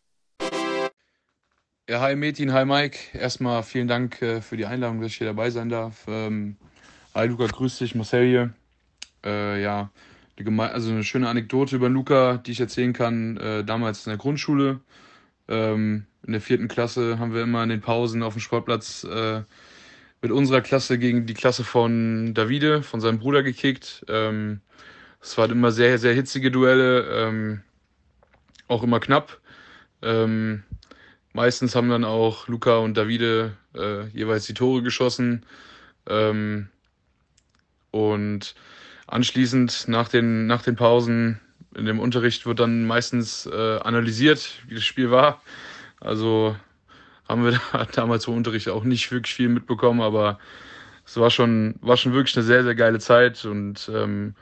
[1.87, 2.97] Ja, hi Metin, hi Mike.
[3.13, 6.05] Erstmal vielen Dank äh, für die Einladung, dass ich hier dabei sein darf.
[6.07, 6.55] Ähm,
[7.13, 8.53] hi Luca, grüß dich, Marcel hier.
[9.23, 9.91] Äh, ja,
[10.57, 13.37] also eine schöne Anekdote über Luca, die ich erzählen kann.
[13.37, 14.79] Äh, damals in der Grundschule.
[15.47, 19.43] Ähm, in der vierten Klasse haben wir immer in den Pausen auf dem Sportplatz äh,
[20.23, 24.03] mit unserer Klasse gegen die Klasse von Davide, von seinem Bruder gekickt.
[24.09, 24.61] Ähm,
[25.21, 27.61] es waren immer sehr, sehr hitzige Duelle, ähm,
[28.67, 29.39] auch immer knapp.
[30.01, 30.63] Ähm,
[31.35, 35.45] meistens haben dann auch Luca und Davide äh, jeweils die Tore geschossen.
[36.07, 36.69] Ähm,
[37.91, 38.55] und
[39.07, 41.39] anschließend nach den, nach den Pausen
[41.75, 45.41] in dem Unterricht wird dann meistens äh, analysiert, wie das Spiel war.
[45.99, 46.55] Also
[47.27, 50.39] haben wir da damals im Unterricht auch nicht wirklich viel mitbekommen, aber
[51.05, 54.35] es war schon, war schon wirklich eine sehr, sehr geile Zeit und ähm,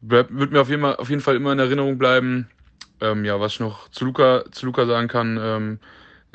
[0.00, 2.48] wird mir auf jeden, Fall, auf jeden Fall immer in Erinnerung bleiben.
[3.00, 5.78] Ähm, ja, was ich noch zu Luca, zu Luca sagen kann, ähm,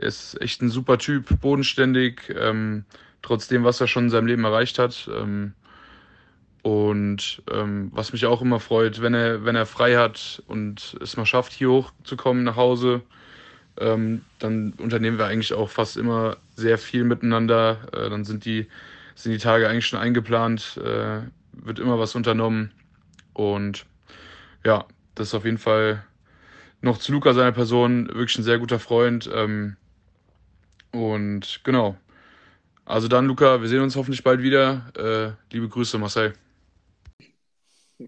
[0.02, 2.86] er ist echt ein super Typ, bodenständig, ähm,
[3.22, 5.10] trotzdem, was er schon in seinem Leben erreicht hat.
[5.14, 5.54] Ähm,
[6.62, 11.16] und ähm, was mich auch immer freut, wenn er, wenn er frei hat und es
[11.16, 13.02] mal schafft, hier hochzukommen nach Hause,
[13.80, 17.88] ähm, dann unternehmen wir eigentlich auch fast immer sehr viel miteinander.
[17.94, 18.68] Äh, dann sind die,
[19.16, 21.22] sind die Tage eigentlich schon eingeplant, äh,
[21.54, 22.72] wird immer was unternommen.
[23.34, 23.86] Und
[24.66, 24.86] ja,
[25.16, 26.04] das ist auf jeden Fall
[26.82, 29.30] noch zu Luca, seiner Person, wirklich ein sehr guter Freund.
[29.34, 29.78] Ähm,
[30.92, 31.96] und genau.
[32.86, 34.92] Also dann, Luca, wir sehen uns hoffentlich bald wieder.
[34.98, 36.34] Äh, liebe Grüße, Marcel.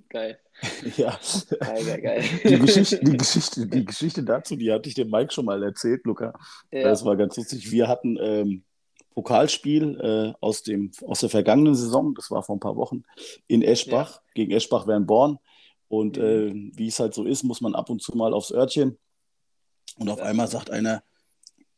[0.09, 0.39] Geil.
[0.95, 1.19] Ja.
[1.59, 2.23] Geil, geil, geil.
[2.47, 6.05] Die Geschichte, die, Geschichte, die Geschichte dazu, die hatte ich dem Mike schon mal erzählt,
[6.05, 6.33] Luca.
[6.71, 6.83] Ja.
[6.83, 7.71] Das war ganz lustig.
[7.71, 8.63] Wir hatten ähm,
[9.15, 13.03] Pokalspiel äh, aus, dem, aus der vergangenen Saison, das war vor ein paar Wochen,
[13.47, 15.39] in Eschbach, gegen Eschbach-Wernborn.
[15.87, 16.23] Und Mhm.
[16.23, 18.99] äh, wie es halt so ist, muss man ab und zu mal aufs Örtchen.
[19.97, 20.25] Und auf Ja.
[20.25, 21.03] einmal sagt einer,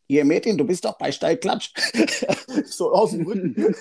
[0.08, 1.72] hier Mädchen, du bist doch bei Steilklatsch.
[2.66, 3.56] so aus dem Rücken.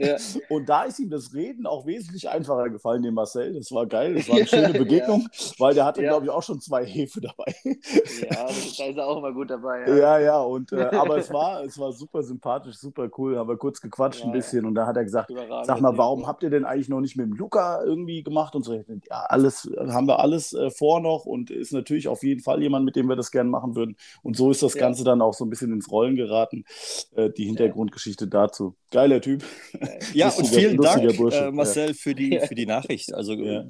[0.00, 0.16] Ja.
[0.48, 3.54] Und da ist ihm das Reden auch wesentlich einfacher gefallen, dem Marcel.
[3.54, 6.10] Das war geil, das war eine Ja, schöne Begegnung, weil der hatte, Ja.
[6.10, 7.54] glaube ich, auch schon zwei Hefe dabei.
[7.64, 9.80] Ja, das- da ist er auch immer gut dabei.
[9.86, 9.96] Ja.
[9.96, 13.36] Ja, ja, und äh, aber es war, es war super sympathisch, super cool.
[13.38, 15.66] Haben wir kurz gequatscht Ja, ein bisschen und da hat er gesagt, Überragend.
[15.66, 18.62] sag mal, warum habt ihr denn eigentlich noch nicht mit dem Luca irgendwie gemacht und
[18.64, 18.74] so?
[18.74, 22.84] Ja, alles haben wir alles äh, vor noch und ist natürlich auf jeden Fall jemand,
[22.84, 23.96] mit dem wir das gerne machen würden.
[24.22, 24.80] Und so ist das Ja.
[24.80, 26.64] Ganze dann auch so ein bisschen ins Rollen geraten.
[27.16, 28.76] Äh, die Hintergrundgeschichte dazu.
[28.90, 29.44] Geiler Typ.
[30.12, 33.12] Ja, und Lustiger- vielen lustiger Dank, Bursche, äh, Marcel, für, die, für die Nachricht.
[33.14, 33.60] Also Ja.
[33.62, 33.66] äh,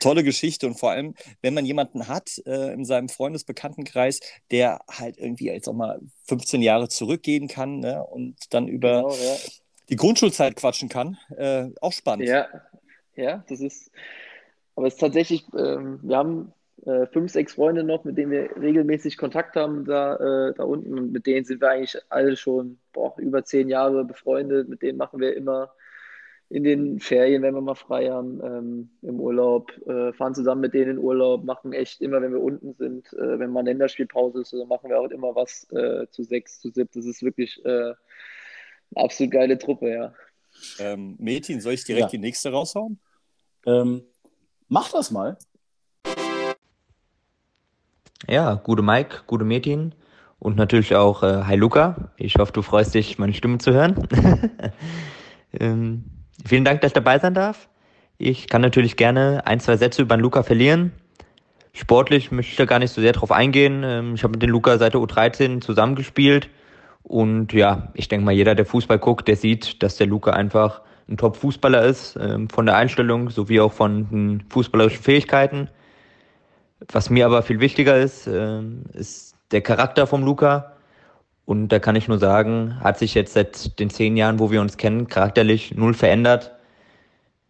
[0.00, 5.18] tolle Geschichte und vor allem, wenn man jemanden hat äh, in seinem Freundesbekanntenkreis, der halt
[5.18, 9.36] irgendwie jetzt auch mal 15 Jahre zurückgehen kann ne, und dann über Genau, ja.
[9.90, 12.28] die Grundschulzeit quatschen kann, äh, auch spannend.
[12.28, 12.46] Ja,
[13.16, 13.90] ja, das ist.
[14.76, 16.52] Aber es ist tatsächlich, ähm, wir haben
[16.86, 20.98] äh, fünf, sechs Freunde noch, mit denen wir regelmäßig Kontakt haben da, äh, da unten
[20.98, 24.68] und mit denen sind wir eigentlich alle schon boah, über zehn Jahre befreundet.
[24.68, 25.72] Mit denen machen wir immer
[26.50, 30.74] in den Ferien, wenn wir mal frei haben, ähm, im Urlaub, äh, fahren zusammen mit
[30.74, 34.42] denen in Urlaub, machen echt immer, wenn wir unten sind, äh, wenn mal eine Länderspielpause
[34.42, 36.90] ist, so machen wir auch immer was äh, zu sechs, zu sieb.
[36.92, 37.96] Das ist wirklich äh, eine
[38.94, 40.14] absolut geile Truppe, ja.
[40.78, 42.08] Ähm, Metin, soll ich direkt Ja.
[42.10, 43.00] die nächste raushauen?
[43.66, 44.02] Ähm,
[44.68, 45.38] mach das mal.
[48.28, 49.94] Ja, gute Mike, gute Metin
[50.38, 52.10] und natürlich auch äh, Hi Luca.
[52.16, 54.08] Ich hoffe, du freust dich, meine Stimme zu hören.
[55.60, 56.04] ähm,
[56.46, 57.68] vielen Dank, dass ich dabei sein darf.
[58.16, 60.92] Ich kann natürlich gerne ein, zwei Sätze über den Luca verlieren.
[61.74, 63.82] Sportlich möchte ich da gar nicht so sehr drauf eingehen.
[63.84, 66.48] Ähm, ich habe mit dem Luca seit der U13 zusammengespielt.
[67.02, 70.80] Und ja, ich denke mal, jeder, der Fußball guckt, der sieht, dass der Luca einfach
[71.10, 75.68] ein Top-Fußballer ist, ähm, von der Einstellung sowie auch von den fußballerischen Fähigkeiten.
[76.92, 80.72] Was mir aber viel wichtiger ist, ähm, ist der Charakter vom Luca.
[81.46, 84.60] Und da kann ich nur sagen, hat sich jetzt seit den zehn Jahren, wo wir
[84.60, 86.52] uns kennen, charakterlich null verändert.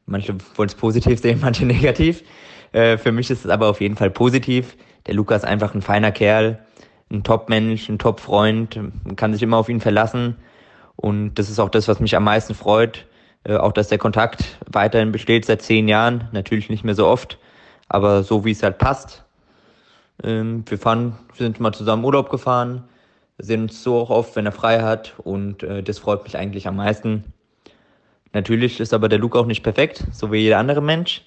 [0.07, 2.23] Manche wollen es positiv sehen, manche negativ.
[2.73, 4.77] Äh, für mich ist es aber auf jeden Fall positiv.
[5.07, 6.59] Der Luca ist einfach ein feiner Kerl,
[7.11, 8.77] ein Top-Mensch, ein Top-Freund.
[9.05, 10.37] Man kann sich immer auf ihn verlassen.
[10.97, 13.07] Und das ist auch das, was mich am meisten freut.
[13.44, 16.29] Äh, auch, dass der Kontakt weiterhin besteht seit zehn Jahren.
[16.33, 17.38] Natürlich nicht mehr so oft,
[17.88, 19.23] aber so wie es halt passt.
[20.22, 22.85] Ähm, wir fahren, sind mal zusammen Urlaub gefahren,
[23.38, 26.66] sehen uns so auch oft, wenn er frei hat und äh, das freut mich eigentlich
[26.68, 27.24] am meisten.
[28.33, 31.23] Natürlich ist aber der Luke auch nicht perfekt, so wie jeder andere Mensch.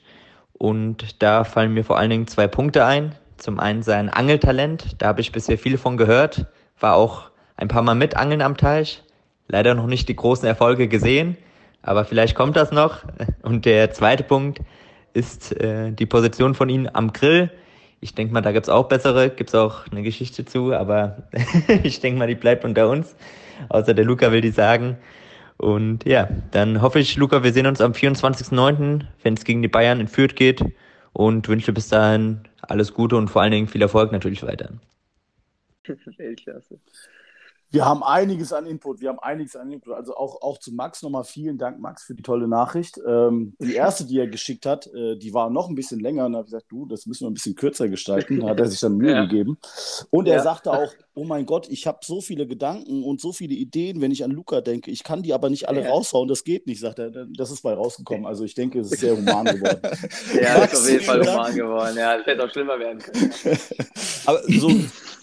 [0.54, 3.16] Und da fallen mir vor allen Dingen zwei Punkte ein.
[3.38, 6.48] Zum einen sein Angeltalent, da habe ich bisher viel von gehört,
[6.80, 9.04] war auch ein paar Mal mit Angeln am Teich.
[9.48, 11.38] Leider noch nicht die großen Erfolge gesehen,
[11.82, 13.04] aber vielleicht kommt das noch.
[13.42, 14.60] Und der zweite Punkt
[15.14, 17.52] ist äh, die Position von ihm am Grill.
[18.00, 21.30] Ich denke mal, da gibt's auch bessere, gibt's auch eine Geschichte zu, aber
[21.84, 23.16] ich denke mal, die bleibt unter uns.
[23.70, 24.98] Außer der Luca will die sagen.
[25.58, 29.68] Und ja, dann hoffe ich, Luca, wir sehen uns am 24.09., wenn es gegen die
[29.68, 30.64] Bayern in Fürth geht.
[31.14, 34.70] Und wünsche bis dahin alles Gute und vor allen Dingen viel Erfolg natürlich weiter.
[36.18, 36.80] Weltklasse.
[37.70, 39.94] Wir haben einiges an Input, wir haben einiges an Input.
[39.94, 43.00] Also auch, auch zu Max nochmal vielen Dank, Max, für die tolle Nachricht.
[43.06, 46.34] Ähm, die erste, die er geschickt hat, äh, die war noch ein bisschen länger und
[46.34, 48.40] da habe ich gesagt, du, das müssen wir ein bisschen kürzer gestalten.
[48.40, 49.26] Da hat er sich dann Mühe ja.
[49.26, 49.58] gegeben.
[50.10, 50.44] Und er ja.
[50.44, 54.12] sagte auch, oh mein Gott, ich habe so viele Gedanken und so viele Ideen, wenn
[54.12, 54.92] ich an Luca denke.
[54.92, 55.90] Ich kann die aber nicht alle ja.
[55.90, 57.10] raushauen, das geht nicht, sagt er.
[57.10, 58.28] Das ist bei rausgekommen.
[58.28, 59.82] Also ich denke, es ist sehr human geworden.
[60.40, 61.98] ja, Max, ist auf jeden Fall human geworden.
[61.98, 63.32] Ja, das hätte auch schlimmer werden können.
[64.26, 64.72] aber so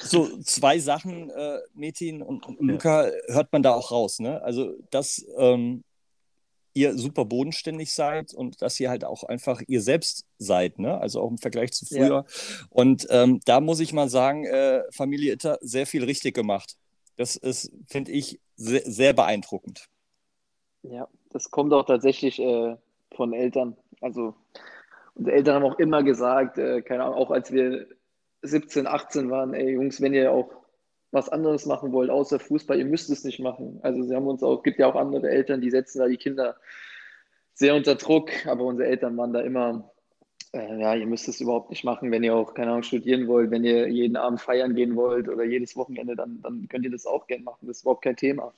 [0.03, 4.19] so zwei Sachen, äh, Metin und, und Luca, hört man da auch raus.
[4.19, 4.43] Ne?
[4.43, 5.85] Also, dass ähm,
[6.75, 11.01] ihr super bodenständig seid und dass ihr halt auch einfach ihr selbst seid, ne?
[11.01, 12.09] also auch im Vergleich zu früher.
[12.09, 12.25] Ja.
[12.68, 16.77] Und ähm, da muss ich mal sagen, äh, Familie Itter sehr viel richtig gemacht.
[17.16, 19.89] Das ist, finde ich, sehr, sehr, beeindruckend.
[20.83, 22.77] Ja, das kommt auch tatsächlich äh,
[23.14, 23.77] von Eltern.
[24.01, 24.35] Also
[25.14, 27.87] unsere Eltern haben auch immer gesagt, äh, keine Ahnung, auch als wir
[28.43, 30.64] 17, 18 waren, ey Jungs, wenn ihr auch
[31.15, 33.79] was anderes machen wollt, außer Fußball, ihr müsst es nicht machen.
[33.83, 36.57] Also sie haben uns auch, gibt ja auch andere Eltern, die setzen da die Kinder
[37.55, 39.91] sehr unter Druck, aber unsere Eltern waren da immer,
[40.53, 43.53] äh, ja, ihr müsst es überhaupt nicht machen, wenn ihr auch, keine Ahnung, studieren wollt,
[43.53, 47.07] wenn ihr jeden Abend feiern gehen wollt oder jedes Wochenende, dann, dann könnt ihr das
[47.07, 48.53] auch gerne machen, das ist überhaupt kein Thema.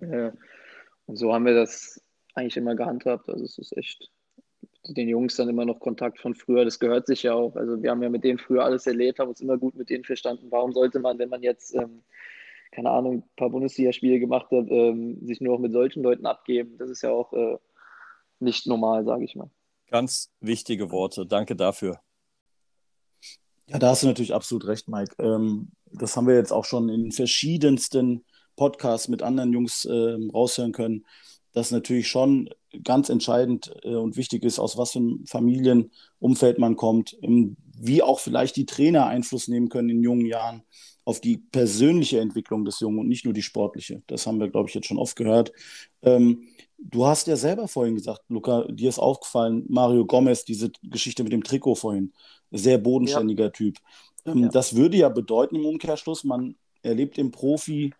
[0.00, 0.32] Äh,
[1.06, 2.02] und so haben wir das
[2.34, 4.10] eigentlich immer gehandhabt, also es ist echt
[4.88, 6.64] den Jungs dann immer noch Kontakt von früher.
[6.64, 7.56] Das gehört sich ja auch.
[7.56, 10.04] Also wir haben ja mit denen früher alles erlebt, haben uns immer gut mit denen
[10.04, 10.46] verstanden.
[10.50, 12.02] Warum sollte man, wenn man jetzt, ähm,
[12.72, 16.76] keine Ahnung, ein paar Bundesligaspiele gemacht hat, ähm, sich nur noch mit solchen Leuten abgeben?
[16.78, 17.56] Das ist ja auch äh,
[18.38, 19.50] nicht normal, sage ich mal.
[19.88, 21.26] Ganz wichtige Worte.
[21.26, 22.00] Danke dafür.
[23.68, 25.14] Ja, da hast du natürlich absolut recht, Mike.
[25.18, 28.24] Ähm, das haben wir jetzt auch schon in verschiedensten
[28.54, 31.04] Podcasts mit anderen Jungs äh, raushören können
[31.56, 32.50] das natürlich schon
[32.84, 38.02] ganz entscheidend äh, und wichtig ist, aus was für einem Familienumfeld man kommt, ähm, wie
[38.02, 40.62] auch vielleicht die Trainer Einfluss nehmen können in jungen Jahren
[41.06, 44.02] auf die persönliche Entwicklung des Jungen und nicht nur die sportliche.
[44.06, 45.50] Das haben wir, glaube ich, jetzt schon oft gehört.
[46.02, 46.42] Ähm,
[46.78, 51.32] du hast ja selber vorhin gesagt, Luca, dir ist aufgefallen, Mario Gomez, diese Geschichte mit
[51.32, 52.12] dem Trikot vorhin,
[52.50, 53.50] sehr bodenständiger ja.
[53.50, 53.78] Typ.
[54.26, 54.48] Ähm, ja.
[54.48, 57.94] Das würde ja bedeuten im Umkehrschluss, man erlebt im Profi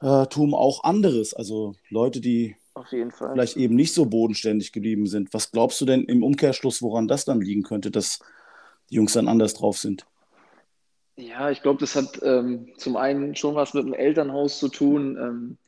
[0.00, 1.34] äh, Tum auch anderes.
[1.34, 2.56] Also Leute, die
[2.88, 5.34] vielleicht eben nicht so bodenständig geblieben sind.
[5.34, 8.20] Was glaubst du denn im Umkehrschluss, woran das dann liegen könnte, dass
[8.90, 10.06] die Jungs dann anders drauf sind?
[11.16, 15.16] Ja, ich glaube, das hat ähm, zum einen schon was mit dem Elternhaus zu tun.
[15.20, 15.58] Ähm,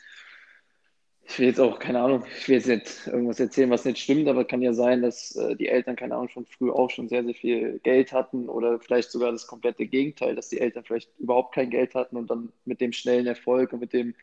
[1.30, 4.26] ich will jetzt auch, keine Ahnung, ich will jetzt nicht irgendwas erzählen, was nicht stimmt,
[4.26, 7.22] aber kann ja sein, dass äh, die Eltern, keine Ahnung, schon früh auch schon sehr,
[7.24, 11.54] sehr viel Geld hatten oder vielleicht sogar das komplette Gegenteil, dass die Eltern vielleicht überhaupt
[11.54, 14.14] kein Geld hatten und dann mit dem schnellen Erfolg und mit dem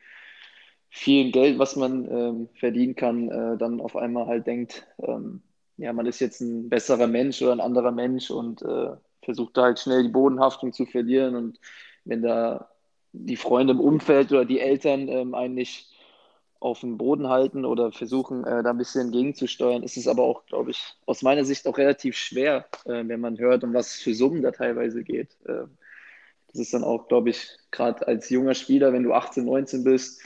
[0.90, 5.42] vielen Geld, was man ähm, verdienen kann, äh, dann auf einmal halt denkt, ähm,
[5.78, 8.90] ja, man ist jetzt ein besserer Mensch oder ein anderer Mensch und äh,
[9.22, 11.60] versucht da halt schnell die Bodenhaftung zu verlieren und
[12.04, 12.70] wenn da
[13.14, 15.97] die Freunde im Umfeld oder die Eltern ähm, einen nicht
[16.60, 19.84] auf dem Boden halten oder versuchen, äh, da ein bisschen gegenzusteuern.
[19.84, 23.38] Ist es aber auch, glaube ich, aus meiner Sicht auch relativ schwer, äh, wenn man
[23.38, 25.30] hört, um was für Summen da teilweise geht.
[25.46, 25.64] Äh,
[26.48, 30.22] das ist dann auch, glaube ich, gerade als junger Spieler, wenn du 18, 19 bist,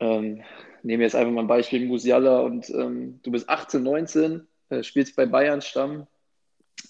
[0.00, 0.42] ähm,
[0.82, 4.82] nehmen wir jetzt einfach mal ein Beispiel Musiala und ähm, du bist 18, 19, äh,
[4.82, 6.06] spielst bei Bayern Stamm,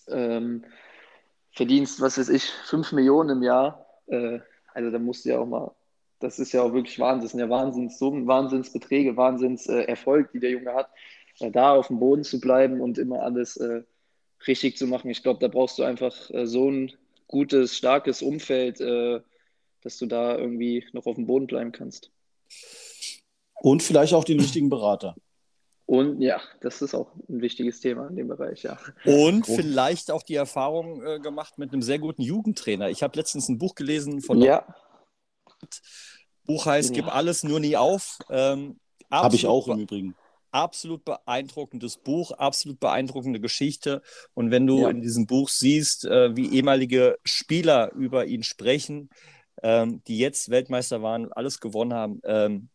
[0.09, 0.64] ähm,
[1.53, 3.87] verdienst, was weiß ich, 5 Millionen im Jahr.
[4.07, 4.41] Äh,
[4.72, 5.70] also da musst du ja auch mal
[6.25, 7.22] das ist ja auch wirklich Wahnsinn.
[7.22, 10.89] Das sind ja Wahnsinnssummen, Wahnsinnsbeträge, Wahnsinnserfolg, die der Junge hat.
[11.39, 13.83] Äh, da auf dem Boden zu bleiben und immer alles äh,
[14.47, 15.11] richtig zu machen.
[15.11, 16.93] Ich glaube, da brauchst du einfach äh, so ein
[17.29, 19.20] gutes, starkes Umfeld, äh,
[19.83, 22.11] dass du da irgendwie noch auf dem Boden bleiben kannst.
[23.61, 25.14] Und vielleicht auch den richtigen Berater.
[25.87, 28.79] Und ja, das ist auch ein wichtiges Thema in dem Bereich, ja.
[29.05, 32.89] Und vielleicht auch die Erfahrung äh, gemacht mit einem sehr guten Jugendtrainer.
[32.89, 34.64] Ich habe letztens ein Buch gelesen von ja.
[36.47, 37.03] Buch heißt ja.
[37.03, 38.19] Gib alles nur nie auf.
[38.31, 38.79] Ähm,
[39.11, 40.15] Habe ich auch im Übrigen.
[40.51, 44.03] Absolut beeindruckendes Buch, absolut beeindruckende Geschichte.
[44.35, 44.91] Und wenn du ja.
[44.91, 49.11] in diesem Buch siehst, äh, wie ehemalige Spieler über ihn sprechen,
[49.63, 52.69] ähm, die jetzt Weltmeister waren, alles gewonnen haben, ähm,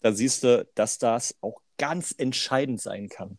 [0.00, 3.38] da siehst du, dass das auch ganz entscheidend sein kann.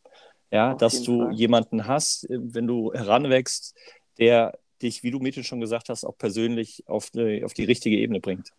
[0.50, 1.34] Ja, Auf dass du Fall.
[1.34, 3.76] jemanden hast, äh, wenn du heranwächst,
[4.18, 7.98] der dich, wie du Mädchen schon gesagt hast, auch persönlich auf die, auf die richtige
[7.98, 8.52] Ebene bringt.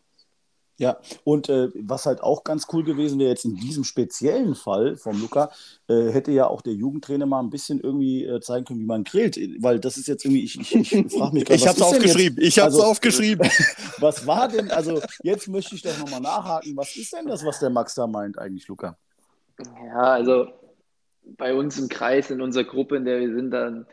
[0.77, 4.97] Ja, und äh, was halt auch ganz cool gewesen wäre, jetzt in diesem speziellen Fall
[4.97, 5.53] vom Luca,
[5.89, 9.05] äh, hätte ja auch der Jugendtrainer mal ein bisschen irgendwie äh, zeigen können, wie man
[9.05, 9.39] grillt.
[9.61, 11.61] Weil das ist jetzt irgendwie, ich, ich, ich frage mich gerade.
[11.61, 13.49] ich habe es aufgeschrieben, ich habe es also, aufgeschrieben.
[13.99, 17.61] was war denn, also jetzt möchte ich doch nochmal nachhaken, was ist denn das, was
[17.61, 18.97] der Max da meint eigentlich, Luca?
[19.87, 20.49] Ja, also
[21.39, 23.87] bei uns im Kreis, in unserer Gruppe, in der wir sind, dann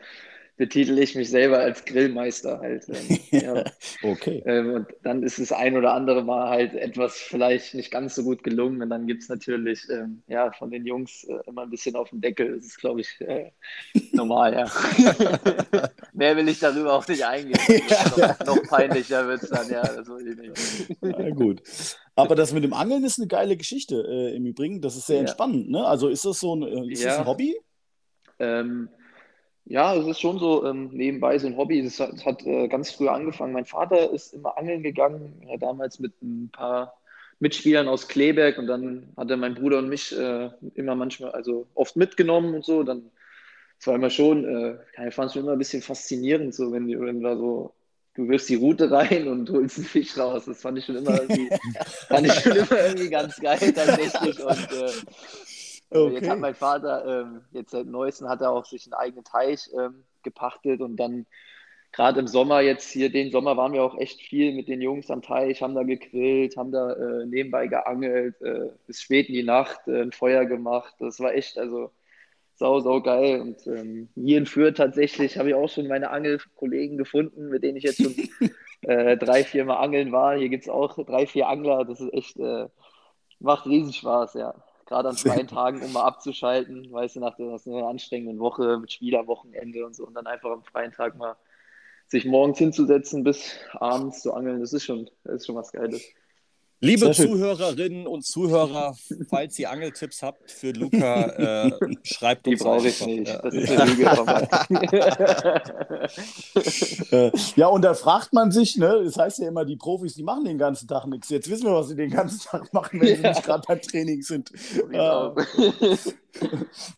[0.62, 2.86] betitel ich mich selber als Grillmeister halt.
[2.88, 3.64] Ähm, ja.
[4.04, 4.44] okay.
[4.46, 8.22] Ähm, und dann ist es ein oder andere Mal halt etwas vielleicht nicht ganz so
[8.22, 8.80] gut gelungen.
[8.80, 12.10] Und dann gibt es natürlich ähm, ja, von den Jungs äh, immer ein bisschen auf
[12.10, 12.54] den Deckel.
[12.54, 13.50] Das ist, glaube ich, äh,
[14.12, 14.70] normal, ja.
[16.12, 17.58] Mehr will ich darüber auch nicht eingehen.
[18.16, 18.36] Ja.
[18.36, 20.96] Noch, noch, peinlicher wird es dann, ja, das will ich nicht.
[21.00, 21.62] Na gut.
[22.14, 24.80] Aber das mit dem Angeln ist eine geile Geschichte äh, im Übrigen.
[24.80, 25.84] Das ist sehr entspannend, ne?
[25.84, 27.56] Also ist das so ein, äh, ist das ein Hobby?
[28.38, 28.88] Ähm,
[29.64, 31.80] ja, es ist schon so ähm, nebenbei so ein Hobby.
[31.80, 33.52] Es hat, hat äh, ganz früh angefangen.
[33.52, 36.94] Mein Vater ist immer angeln gegangen, ja, damals mit ein paar
[37.38, 41.66] Mitspielern aus Kleberg und dann hat er meinen Bruder und mich äh, immer manchmal, also
[41.74, 42.82] oft mitgenommen und so.
[42.82, 43.10] Dann,
[43.86, 47.22] war immer schon, äh, ich fand es schon immer ein bisschen faszinierend, so wenn, wenn
[47.22, 47.74] da so,
[48.14, 50.44] du wirfst die Route rein und holst einen Fisch raus.
[50.46, 51.50] Das fand ich schon immer irgendwie,
[52.08, 54.40] fand ich schon immer irgendwie ganz geil tatsächlich.
[54.40, 54.92] Und äh,
[55.94, 56.14] Okay.
[56.14, 59.68] Jetzt hat mein Vater, ähm, jetzt seit neuestem hat er auch sich einen eigenen Teich
[59.78, 61.26] ähm, gepachtet und dann
[61.92, 65.10] gerade im Sommer jetzt hier, den Sommer waren wir auch echt viel mit den Jungs
[65.10, 69.42] am Teich, haben da gegrillt, haben da äh, nebenbei geangelt, äh, bis spät in die
[69.42, 70.94] Nacht äh, ein Feuer gemacht.
[70.98, 71.90] Das war echt, also
[72.54, 73.40] sau, sau geil.
[73.42, 77.76] Und ähm, hier in Fürth tatsächlich habe ich auch schon meine Angelkollegen gefunden, mit denen
[77.76, 78.14] ich jetzt schon
[78.82, 80.38] äh, drei, vier Mal angeln war.
[80.38, 81.84] Hier gibt es auch drei, vier Angler.
[81.84, 82.68] Das ist echt, äh,
[83.38, 84.54] macht riesen Spaß, ja
[84.86, 88.92] gerade an freien Tagen, um mal abzuschalten, weißt du, nach der, einer anstrengenden Woche mit
[88.92, 91.36] Spielerwochenende und so und dann einfach am freien Tag mal
[92.08, 96.02] sich morgens hinzusetzen bis abends zu angeln, das ist schon, das ist schon was Geiles.
[96.84, 98.96] Liebe Zuhörerinnen und Zuhörer,
[99.30, 101.70] falls ihr Angeltipps habt für Luca, äh,
[102.02, 102.58] schreibt uns.
[102.58, 103.28] Die brauche ich nicht.
[103.28, 104.04] Das ist eine Lüge
[107.12, 110.24] äh, Ja, und da fragt man sich, ne, das heißt ja immer, die Profis, die
[110.24, 111.28] machen den ganzen Tag nichts.
[111.28, 113.16] Jetzt wissen wir, was sie den ganzen Tag machen, wenn ja.
[113.16, 114.50] sie nicht gerade beim Training sind.
[114.90, 115.32] Ja.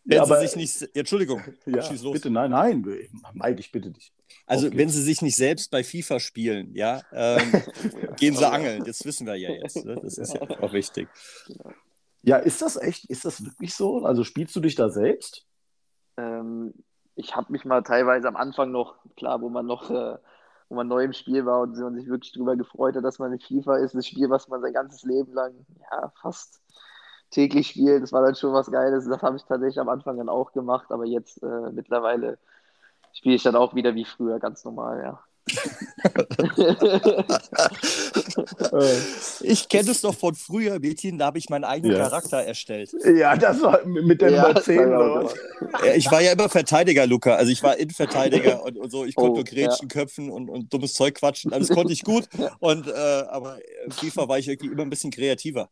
[0.05, 0.95] Wenn aber, sie sich nicht.
[0.95, 2.13] Entschuldigung, ja, schieß los.
[2.13, 2.81] Bitte, nein, nein,
[3.33, 4.13] Mike, ich bitte dich.
[4.45, 7.51] Also, wenn sie sich nicht selbst bei FIFA spielen, ja, ähm,
[8.17, 8.83] gehen sie angeln.
[8.85, 9.83] Das wissen wir ja jetzt.
[9.85, 9.99] Ne?
[10.01, 11.09] Das ist ja auch wichtig.
[12.21, 14.05] Ja, ist das echt, ist das wirklich so?
[14.05, 15.45] Also, spielst du dich da selbst?
[16.17, 16.73] Ähm,
[17.15, 20.17] ich habe mich mal teilweise am Anfang noch, klar, wo man noch, äh,
[20.69, 23.33] wo man neu im Spiel war und man sich wirklich darüber gefreut hat, dass man
[23.33, 26.61] in FIFA ist, das Spiel, was man sein ganzes Leben lang, ja, fast
[27.35, 28.01] täglich spielt.
[28.01, 29.07] Das war dann schon was Geiles.
[29.07, 32.39] Das habe ich tatsächlich am Anfang dann auch gemacht, aber jetzt äh, mittlerweile
[33.13, 35.19] spiele ich dann auch wieder wie früher, ganz normal, ja.
[39.41, 42.03] ich kenne es doch von früher, Mädchen, da habe ich meinen eigenen ja.
[42.03, 42.89] Charakter erstellt.
[43.03, 45.29] Ja, das war mit der ja, Nummer 10 oder
[45.95, 47.35] Ich war ja immer Verteidiger, Luca.
[47.35, 49.05] Also ich war Innenverteidiger und, und so.
[49.05, 49.99] Ich konnte oh, nur Grätschen, ja.
[49.99, 51.53] Köpfen und, und dummes Zeug quatschen.
[51.53, 52.27] Alles konnte ich gut.
[52.59, 53.59] Und, äh, aber
[53.89, 55.69] FIFA war ich irgendwie immer ein bisschen kreativer.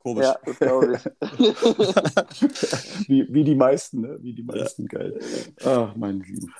[0.00, 0.24] Komisch.
[0.24, 1.04] Ja, das glaube ich.
[3.08, 4.18] wie, wie die meisten, ne?
[4.20, 4.98] Wie die meisten, ja.
[4.98, 5.18] geil.
[5.64, 6.50] Ach, mein Lieb.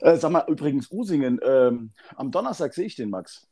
[0.00, 3.48] Äh, sag mal, übrigens, Usingen, ähm, am Donnerstag sehe ich den, Max.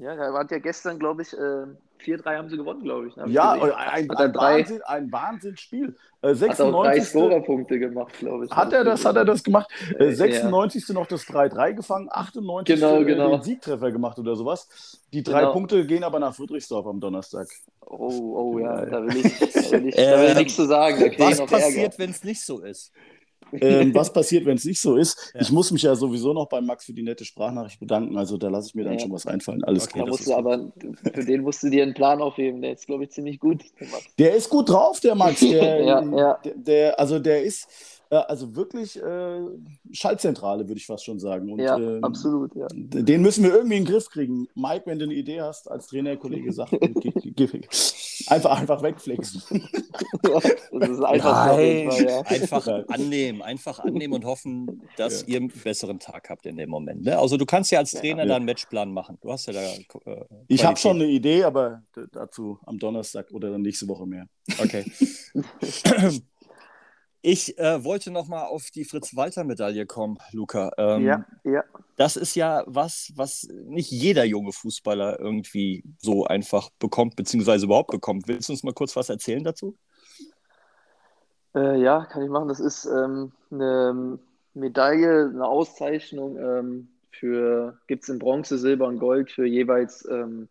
[0.00, 1.66] Ja, da war ja gestern, glaube ich, äh,
[2.02, 3.16] 4-3 haben sie gewonnen, glaube ich.
[3.26, 5.94] Ja, ein, ein, Wahnsinn, ein Wahnsinnsspiel.
[6.22, 6.58] Äh, 96.
[6.58, 8.50] Hat auch drei Scorerpunkte gemacht, glaube ich.
[8.50, 9.70] Hat er das, hat er das gemacht?
[9.98, 10.88] Äh, 96.
[10.88, 10.94] Ja.
[10.94, 12.80] noch das 3-3 gefangen, 98.
[12.80, 13.30] Genau, genau.
[13.32, 15.00] den Siegtreffer gemacht oder sowas.
[15.12, 15.52] Die drei genau.
[15.52, 17.48] Punkte gehen aber nach Friedrichsdorf am Donnerstag.
[17.84, 20.98] Oh, oh ja, da will ich, da will ich, da will ich nichts zu sagen.
[21.18, 22.90] was passiert, wenn es nicht so ist?
[23.52, 25.32] Ähm, was passiert, wenn es nicht so ist.
[25.34, 25.40] Ja.
[25.40, 28.16] Ich muss mich ja sowieso noch bei Max für die nette Sprachnachricht bedanken.
[28.16, 29.00] Also da lasse ich mir dann ja.
[29.00, 29.64] schon was einfallen.
[29.64, 30.08] Alles okay, klar.
[30.08, 30.72] Musst du aber,
[31.14, 32.62] für den musst du dir einen Plan aufheben.
[32.62, 33.62] Der ist, glaube ich, ziemlich gut.
[34.18, 35.40] Der ist gut drauf, der Max.
[35.50, 36.38] Der, ja, ja.
[36.44, 37.66] Der, der, also der ist
[38.10, 39.40] äh, also wirklich äh,
[39.92, 41.52] Schaltzentrale, würde ich fast schon sagen.
[41.52, 42.54] Und, ja, ähm, absolut.
[42.54, 42.66] Ja.
[42.70, 44.48] Den müssen wir irgendwie in den Griff kriegen.
[44.54, 46.70] Mike, wenn du eine Idee hast, als Trainerkollege, sag,
[48.30, 49.42] einfach, einfach wegflexen.
[50.24, 50.40] ja,
[50.72, 52.20] das ist einfach, Nein, Fall, ja.
[52.22, 57.04] einfach annehmen, einfach annehmen und hoffen, dass ihr einen besseren Tag habt in dem Moment.
[57.04, 57.18] Ne?
[57.18, 59.18] Also du kannst ja als Trainer da einen Matchplan machen.
[59.20, 59.60] Du hast ja da.
[59.60, 64.26] Äh, ich habe schon eine Idee, aber dazu am Donnerstag oder dann nächste Woche mehr.
[64.58, 64.84] Okay.
[67.22, 70.70] Ich äh, wollte noch mal auf die Fritz-Walter-Medaille kommen, Luca.
[70.78, 71.64] Ähm, ja, ja.
[71.96, 77.90] Das ist ja was, was nicht jeder junge Fußballer irgendwie so einfach bekommt, beziehungsweise überhaupt
[77.90, 78.26] bekommt.
[78.26, 79.76] Willst du uns mal kurz was erzählen dazu?
[81.54, 82.48] Äh, ja, kann ich machen.
[82.48, 84.18] Das ist ähm, eine
[84.54, 90.48] Medaille, eine Auszeichnung ähm, für, gibt es in Bronze, Silber und Gold für jeweils ähm,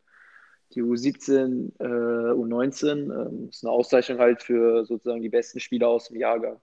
[0.74, 2.88] die U17, äh, U19.
[2.88, 6.60] Ähm, ist eine Auszeichnung halt für sozusagen die besten Spieler aus dem Jahrgang.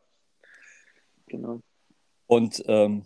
[1.26, 1.60] Genau.
[2.26, 3.04] Und ähm,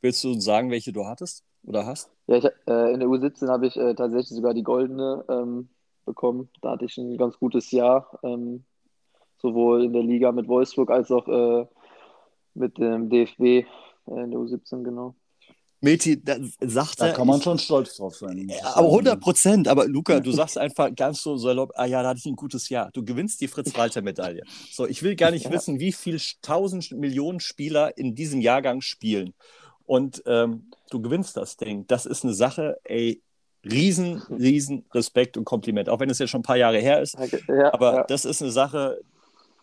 [0.00, 2.10] willst du uns sagen, welche du hattest oder hast?
[2.26, 5.68] Ja, ich, äh, in der U17 habe ich äh, tatsächlich sogar die goldene ähm,
[6.04, 6.48] bekommen.
[6.62, 8.64] Da hatte ich ein ganz gutes Jahr, ähm,
[9.38, 11.66] sowohl in der Liga mit Wolfsburg als auch äh,
[12.54, 13.40] mit dem DFB.
[13.40, 13.64] äh,
[14.06, 15.14] in der U17, genau.
[15.84, 18.48] Meti, da sagt Da er, kann man schon stolz drauf sein.
[18.48, 18.64] sagen.
[18.74, 19.68] aber 100 Prozent.
[19.68, 22.68] Aber Luca, du sagst einfach ganz so salopp, ah ja, da hatte ich ein gutes
[22.70, 22.90] Jahr.
[22.92, 24.42] Du gewinnst die Fritz-Walter-Medaille.
[24.72, 25.52] So, ich will gar nicht Ja.
[25.52, 29.34] wissen, wie viel tausend Millionen Spieler in diesem Jahrgang spielen.
[29.86, 31.86] Und ähm, du gewinnst das Ding.
[31.86, 33.20] Das ist eine Sache, ey,
[33.64, 35.88] riesen, riesen Respekt und Kompliment.
[35.88, 37.16] Auch wenn es ja schon ein paar Jahre her ist.
[37.48, 38.04] Ja, Aber ja.
[38.04, 39.00] das ist eine Sache,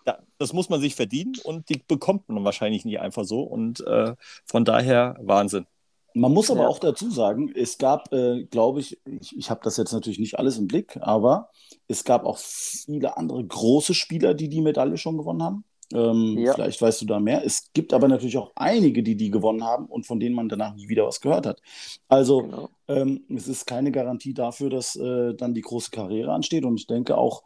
[0.05, 3.41] da, das muss man sich verdienen und die bekommt man wahrscheinlich nie einfach so.
[3.41, 4.13] Und äh,
[4.45, 5.65] von daher Wahnsinn.
[6.13, 6.67] Man muss aber Ja.
[6.67, 10.37] auch dazu sagen, es gab, äh, glaube ich, ich, ich habe das jetzt natürlich nicht
[10.39, 11.49] alles im Blick, aber
[11.87, 15.63] es gab auch viele andere große Spieler, die die Medaille schon gewonnen haben.
[15.93, 16.53] Ähm, Ja.
[16.53, 17.45] Vielleicht weißt du da mehr.
[17.45, 20.73] Es gibt aber natürlich auch einige, die die gewonnen haben und von denen man danach
[20.75, 21.61] nie wieder was gehört hat.
[22.07, 22.69] Also Genau.
[22.87, 26.63] ähm, es ist keine Garantie dafür, dass äh, dann die große Karriere ansteht.
[26.65, 27.43] Und ich denke auch,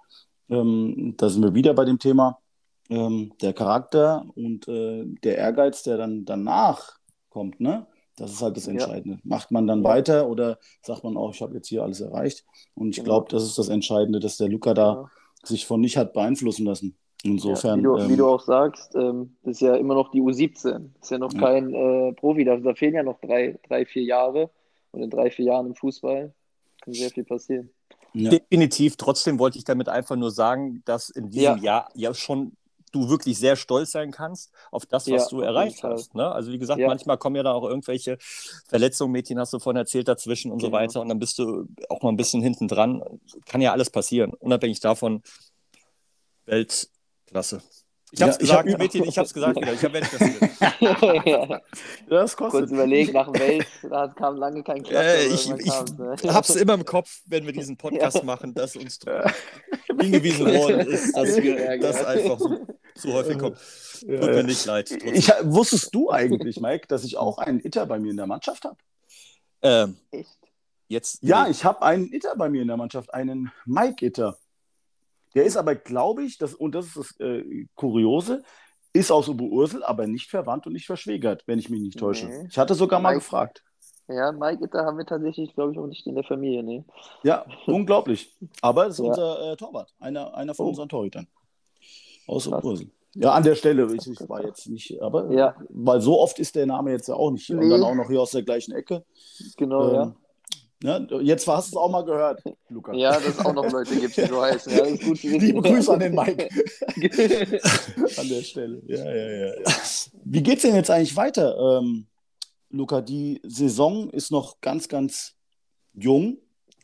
[0.49, 2.37] ähm, da sind wir wieder bei dem Thema,
[2.89, 6.97] ähm, der Charakter und äh, der Ehrgeiz, der dann danach
[7.29, 7.87] kommt, ne?
[8.17, 8.73] Das ist halt das Ja.
[8.73, 9.19] Entscheidende.
[9.23, 9.89] Macht man dann Ja.
[9.89, 12.45] weiter oder sagt man auch, ich habe jetzt hier alles erreicht?
[12.73, 13.05] Und ich Genau.
[13.05, 15.09] glaube, das ist das Entscheidende, dass der Luca da Ja.
[15.43, 16.95] sich von nicht hat beeinflussen lassen.
[17.23, 17.79] Insofern.
[17.79, 20.21] ja, wie, du, ähm, wie du auch sagst, ähm, das ist ja immer noch die
[20.21, 20.91] U17.
[20.99, 21.39] Das ist ja noch Ja.
[21.39, 22.45] kein äh, Profi.
[22.45, 24.49] Da, da fehlen ja noch drei, drei, vier Jahre.
[24.91, 26.31] Und in drei, vier Jahren im Fußball
[26.81, 27.69] kann sehr viel passieren.
[28.13, 28.29] ja.
[28.29, 28.95] Definitiv.
[28.95, 31.63] Trotzdem wollte ich damit einfach nur sagen, dass in diesem Ja.
[31.63, 32.53] Jahr ja schon
[32.95, 36.15] du wirklich sehr stolz sein kannst auf das, was Ja, du erreicht hast.
[36.15, 36.31] Ne?
[36.31, 36.87] Also wie gesagt, Ja.
[36.87, 38.17] manchmal kommen ja da auch irgendwelche
[38.67, 40.77] Verletzungen, Mädchen hast du vorhin erzählt, dazwischen und so Genau.
[40.77, 41.01] weiter.
[41.01, 43.03] Und dann bist du auch mal ein bisschen hinten dran.
[43.45, 44.33] Kann ja alles passieren.
[44.39, 45.21] Unabhängig davon,
[46.45, 47.61] Weltklasse.
[48.11, 49.73] Ich Ja, hab's ich gesagt, hab- Mädchen, ich hab's gesagt wieder.
[49.73, 51.25] Ich habe Weltklasse.
[51.29, 51.61] ja.
[52.07, 52.61] Das kostet.
[52.61, 55.05] Kurz überlegt, nach dem Welt, da kam lange kein Klasse.
[55.05, 55.67] Äh, ich ich
[55.97, 56.15] ne?
[56.33, 58.99] hab's immer im Kopf, wenn wir diesen Podcast machen, dass uns
[59.99, 61.83] hingewiesen worden ist, dass geärgert.
[61.83, 62.57] das einfach so,
[62.97, 63.57] so häufig kommt.
[63.99, 64.91] Tut Ja, mir nicht leid.
[64.91, 68.65] Ich, wusstest du eigentlich, Mike, dass ich auch einen Itter bei mir in der Mannschaft
[68.65, 68.77] habe?
[69.61, 70.37] Ähm, Echt?
[70.87, 71.19] jetzt.
[71.21, 74.37] Ja, ich habe einen Itter bei mir in der Mannschaft, einen Mike Itter.
[75.33, 78.43] Der ist aber, glaube ich, das, und das ist das äh, Kuriose,
[78.93, 82.27] ist aus Oberursel, aber nicht verwandt und nicht verschwägert, wenn ich mich nicht täusche.
[82.27, 82.47] Nee.
[82.49, 83.63] Ich hatte sogar mal Mike- gefragt.
[84.07, 86.85] Ja, Mike, da haben wir tatsächlich, glaube ich, auch nicht in der Familie, ne?
[87.23, 88.33] Ja, unglaublich.
[88.61, 89.05] Aber es ist Ja.
[89.05, 90.69] unser äh, Torwart, einer, einer von Oh.
[90.69, 91.27] unseren Torhütern.
[92.27, 92.47] Aus.
[92.47, 92.87] Oberursel.
[93.17, 95.55] Ja, an der Stelle, ich, ich war jetzt nicht, aber Ja.
[95.69, 97.49] weil so oft ist der Name jetzt ja auch nicht.
[97.49, 97.69] Und Nee.
[97.69, 99.05] dann auch noch hier aus der gleichen Ecke.
[99.55, 100.15] Genau, Ähm,
[100.83, 102.91] ne, jetzt hast du es auch mal gehört, Luca.
[102.93, 103.13] ja.
[103.13, 104.73] Ja, dass es auch noch Leute gibt, die so heißen.
[104.73, 105.23] Ja, gut.
[105.23, 106.49] Liebe Grüße an den Mike.
[108.17, 108.81] an der Stelle.
[108.87, 109.45] Ja, ja, ja.
[109.61, 109.73] ja.
[110.25, 112.07] Wie geht's denn jetzt eigentlich weiter, ähm,
[112.69, 112.99] Luca?
[113.01, 115.35] Die Saison ist noch ganz, ganz
[115.93, 116.37] jung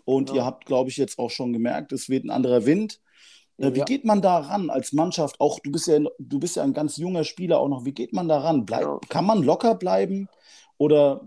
[0.05, 0.35] und Ja.
[0.37, 3.01] ihr habt, glaube ich, jetzt auch schon gemerkt, es wird ein anderer Wind.
[3.61, 3.85] Wie Ja.
[3.85, 5.39] geht man da ran als Mannschaft?
[5.39, 7.85] Auch du bist ja, du bist ja ein ganz junger Spieler auch noch.
[7.85, 8.65] Wie geht man da ran?
[8.65, 8.99] Bleib, Ja.
[9.09, 10.27] Kann man locker bleiben?
[10.77, 11.21] Oder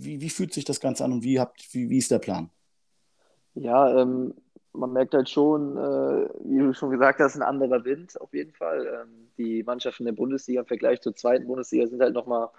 [0.00, 2.50] wie, wie fühlt sich das Ganze an und wie, habt, wie, wie ist der Plan?
[3.54, 4.34] Ja, ähm,
[4.72, 8.52] man merkt halt schon, äh, wie du schon gesagt hast, ein anderer Wind auf jeden
[8.52, 8.86] Fall.
[8.86, 12.50] Ähm, die Mannschaften der Bundesliga im Vergleich zur zweiten Bundesliga sind halt nochmal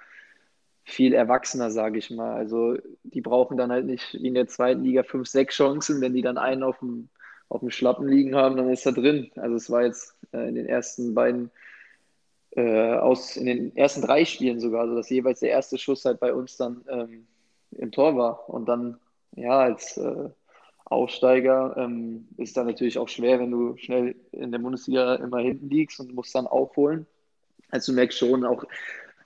[0.84, 2.34] viel erwachsener, sage ich mal.
[2.34, 6.02] Also die brauchen dann halt nicht wie in der zweiten Liga fünf, sechs Chancen.
[6.02, 7.10] Wenn die dann einen auf dem,
[7.50, 9.32] auf dem Schlappen liegen haben, dann ist er drin.
[9.36, 11.52] Also es war jetzt äh, in den ersten beiden,
[12.52, 16.20] äh, aus, in den ersten drei Spielen sogar, also dass jeweils der erste Schuss halt
[16.20, 17.28] bei uns dann ähm,
[17.72, 18.50] im Tor war.
[18.50, 19.00] Und dann,
[19.36, 20.30] ja, als äh,
[20.86, 25.70] Aufsteiger ähm, ist dann natürlich auch schwer, wenn du schnell in der Bundesliga immer hinten
[25.70, 27.06] liegst und musst dann aufholen.
[27.70, 28.64] Also du merkst schon auch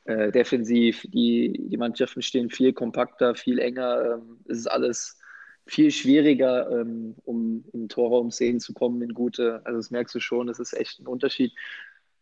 [0.05, 4.15] äh, defensiv, die, die Mannschaften stehen viel kompakter, viel enger.
[4.15, 5.19] Ähm, es ist alles
[5.65, 9.61] viel schwieriger, ähm, um in Torraumszenen zu kommen, in gute.
[9.63, 11.53] Also das merkst du schon, das ist echt ein Unterschied.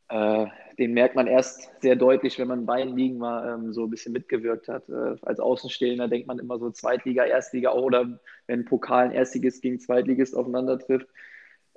[0.10, 3.86] Äh, den merkt man erst sehr deutlich, wenn man in beiden Ligen mal ähm, so
[3.86, 4.90] ein bisschen mitgewirkt hat.
[4.90, 9.80] Äh, als Außenstehender denkt man immer so Zweitliga, Erstliga oder wenn Pokal ein Erstligist gegen
[9.80, 11.08] Zweitligist aufeinander trifft,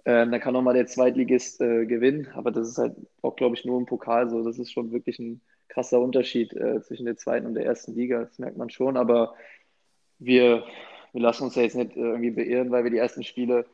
[0.04, 2.28] ähm, dann kann auch mal der Zweitligist äh, gewinnen.
[2.34, 4.44] Aber das ist halt auch, glaube ich, nur im Pokal so.
[4.44, 8.24] Das ist schon wirklich ein krasser Unterschied äh, zwischen der zweiten und der ersten Liga.
[8.24, 8.96] Das merkt man schon.
[8.96, 9.34] Aber
[10.18, 10.64] wir,
[11.14, 13.64] wir lassen uns ja jetzt nicht äh, irgendwie beirren, weil wir die ersten Spiele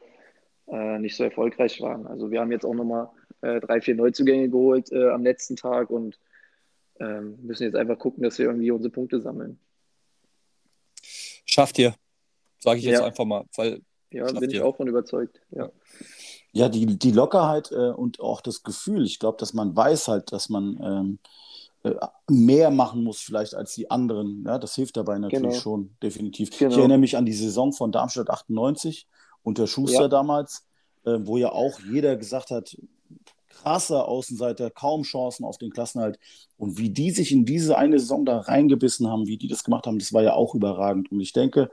[0.69, 2.07] äh, nicht so erfolgreich waren.
[2.07, 3.09] Also wir haben jetzt auch nochmal
[3.41, 6.19] äh, drei, vier Neuzugänge geholt äh, am letzten Tag und
[7.01, 9.59] ähm, müssen jetzt einfach gucken, dass wir irgendwie unsere Punkte sammeln.
[11.47, 11.95] Schafft ihr.
[12.59, 13.07] Sage ich jetzt Ja.
[13.07, 13.45] einfach mal.
[13.57, 13.81] Weil,
[14.11, 14.67] Ja, bin ich ihr.
[14.67, 15.41] auch von überzeugt.
[15.51, 15.71] Ja.
[16.53, 20.33] Ja, die, die Lockerheit äh, und auch das Gefühl, ich glaube, dass man weiß halt,
[20.33, 21.29] dass man ähm, äh,
[22.29, 24.45] mehr machen muss vielleicht als die anderen.
[24.47, 25.61] Ja, das hilft dabei natürlich Genau.
[25.61, 26.51] schon, definitiv.
[26.59, 26.73] Genau.
[26.73, 29.07] Ich erinnere mich an die Saison von Darmstadt 98
[29.43, 30.09] unter Schuster Ja.
[30.09, 30.67] damals,
[31.07, 32.77] äh, wo ja auch jeder gesagt hat,
[33.49, 36.19] krasser Außenseiter, kaum Chancen auf den Klassenhalt.
[36.57, 39.87] Und wie die sich in diese eine Saison da reingebissen haben, wie die das gemacht
[39.87, 41.11] haben, das war ja auch überragend.
[41.11, 41.71] Und ich denke,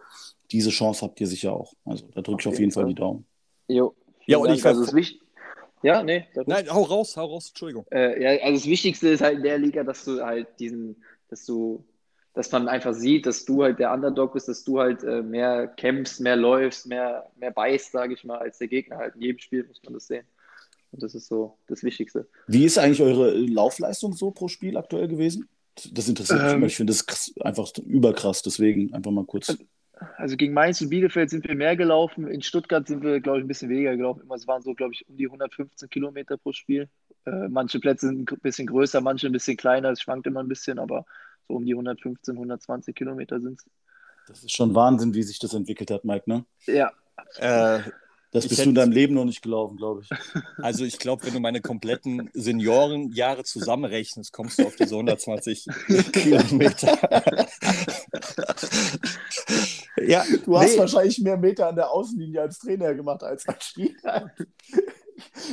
[0.52, 1.74] diese Chance habt ihr sicher auch.
[1.86, 3.26] Also da drücke ich auf jeden Fall die Daumen.
[3.68, 3.94] Jo.
[4.26, 5.22] Ja, und ich also es wichtig.
[5.84, 6.26] Ja, nee.
[6.46, 7.86] Nein, hau raus, hau raus, Entschuldigung.
[7.92, 11.46] Äh, ja, also das Wichtigste ist halt in der Liga, dass du halt diesen, dass
[11.46, 11.84] du,
[12.34, 15.68] dass man einfach sieht, dass du halt der Underdog bist, dass du halt äh, mehr
[15.68, 19.16] kämpfst, mehr läufst, mehr, mehr beißt, sage ich mal, als der Gegner halt.
[19.16, 20.26] In jedem Spiel muss man das sehen.
[20.92, 22.28] Und das ist so das Wichtigste.
[22.48, 25.48] Wie ist eigentlich eure Laufleistung so pro Spiel aktuell gewesen?
[25.92, 29.56] Das interessiert mich ähm, Ich finde das einfach überkrass, deswegen einfach mal kurz.
[30.18, 32.28] Also gegen Mainz und Bielefeld sind wir mehr gelaufen.
[32.28, 34.30] In Stuttgart sind wir, glaube ich, ein bisschen weniger gelaufen.
[34.34, 36.90] Es waren so, glaube ich, um die 115 Kilometer pro Spiel.
[37.26, 39.92] Äh, manche Plätze sind ein bisschen größer, manche ein bisschen kleiner.
[39.92, 41.06] Es schwankt immer ein bisschen, aber
[41.48, 43.66] so um die 115, 120 Kilometer sind es.
[44.28, 46.46] Das ist schon Wahnsinn, wie sich das entwickelt hat, Mike, ne?
[46.66, 46.92] Ja.
[47.38, 47.80] Äh,
[48.32, 50.10] das ich bist hätte, du in deinem Leben noch nicht gelaufen, glaube ich.
[50.58, 55.68] Also ich glaube, wenn du meine kompletten Seniorenjahre zusammenrechnest, kommst du auf diese 120
[56.12, 56.98] Kilometer.
[60.06, 60.80] ja, du hast nee.
[60.80, 64.32] wahrscheinlich mehr Meter an der Außenlinie als Trainer gemacht als als Spieler.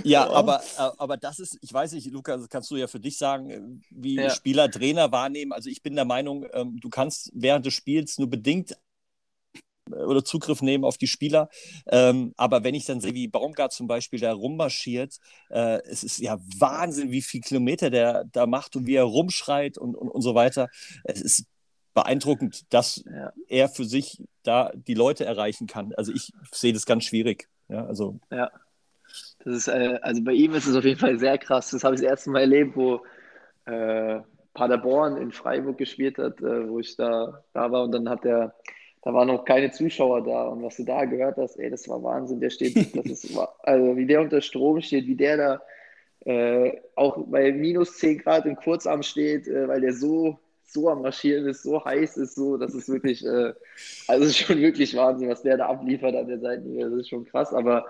[0.03, 3.01] Ja, aber, äh, aber das ist, ich weiß nicht, Lukas, das kannst du ja für
[3.01, 4.31] dich sagen, äh, wie ja.
[4.31, 5.53] Spieler Trainer wahrnehmen.
[5.53, 8.77] Also ich bin der Meinung, ähm, du kannst während des Spiels nur bedingt
[9.91, 11.49] oder Zugriff nehmen auf die Spieler.
[11.87, 15.19] Ähm, aber wenn ich dann sehe, wie Baumgart zum Beispiel da rummarschiert,
[15.51, 19.77] äh, es ist ja Wahnsinn, wie viel Kilometer der da macht und wie er rumschreit
[19.79, 20.69] und, und, und so weiter.
[21.05, 21.47] Es ist
[21.95, 23.33] beeindruckend, dass ja.
[23.49, 25.93] er für sich da die Leute erreichen kann.
[25.97, 27.49] Also ich sehe das ganz schwierig.
[27.69, 28.19] Ja, also.
[28.31, 28.51] Ja.
[29.45, 31.71] Das ist, äh, also bei ihm ist es auf jeden Fall sehr krass.
[31.71, 33.03] Das habe ich das erste Mal erlebt, wo
[33.67, 34.21] äh,
[34.55, 38.55] Paderborn in Freiburg gespielt hat, äh, wo ich da, da war und dann hat er
[39.05, 40.49] da waren noch keine Zuschauer da.
[40.49, 42.41] Und was du da gehört hast, ey, das war Wahnsinn.
[42.41, 45.63] Der steht, das ist, also wie der unter Strom steht, wie der da
[46.25, 50.39] äh, auch bei minus 10 Grad im Kurzarm steht, äh, weil der so,
[50.73, 53.55] so am Marschieren ist, so heiß ist, so, das ist wirklich, äh,
[54.09, 56.91] also schon wirklich Wahnsinn, was der da abliefert an der Seitenlinie.
[56.91, 57.53] Das ist schon krass.
[57.53, 57.87] Aber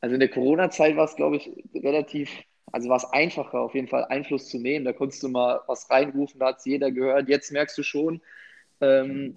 [0.00, 2.30] also in der Corona-Zeit war es, glaube ich, relativ,
[2.72, 4.84] also war es einfacher, auf jeden Fall Einfluss zu nehmen.
[4.84, 7.28] Da konntest du mal was reinrufen, da hat es jeder gehört.
[7.28, 8.20] Jetzt merkst du schon,
[8.80, 9.36] ähm,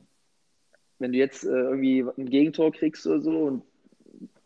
[0.99, 3.63] wenn du jetzt äh, irgendwie ein Gegentor kriegst oder so und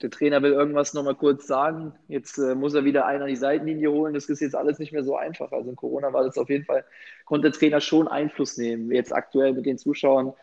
[0.03, 3.89] der Trainer will irgendwas nochmal kurz sagen, jetzt äh, muss er wieder einer die Seitenlinie
[3.89, 5.51] holen, das ist jetzt alles nicht mehr so einfach.
[5.51, 6.83] Also in Corona war das auf jeden Fall,
[7.25, 8.91] konnte der Trainer schon Einfluss nehmen.
[8.91, 10.33] Jetzt aktuell mit den Zuschauern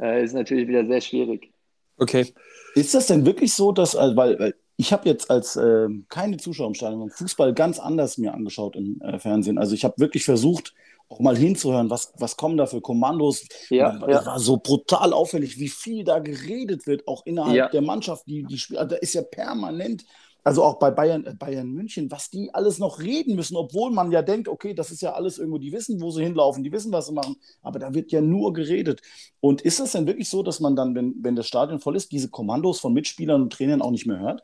[0.00, 1.52] äh, ist natürlich wieder sehr schwierig.
[1.98, 2.32] Okay.
[2.74, 6.36] Ist das denn wirklich so, dass, also, weil, weil ich habe jetzt als äh, keine
[6.36, 9.58] Zuschauer im Stadion Fußball ganz anders mir angeschaut im äh, Fernsehen.
[9.58, 10.74] Also ich habe wirklich versucht,
[11.12, 13.46] auch mal hinzuhören, was, was kommen da für Kommandos.
[13.68, 14.26] Ja, das ja.
[14.26, 17.68] war so brutal auffällig, wie viel da geredet wird, auch innerhalb ja.
[17.68, 18.26] der Mannschaft.
[18.26, 20.04] Die, die Spieler, da ist ja permanent,
[20.42, 24.10] also auch bei Bayern, äh, Bayern München, was die alles noch reden müssen, obwohl man
[24.10, 26.92] ja denkt, okay, das ist ja alles irgendwo, die wissen, wo sie hinlaufen, die wissen,
[26.92, 29.02] was sie machen, aber da wird ja nur geredet.
[29.40, 32.10] Und ist es denn wirklich so, dass man dann, wenn, wenn das Stadion voll ist,
[32.10, 34.42] diese Kommandos von Mitspielern und Trainern auch nicht mehr hört?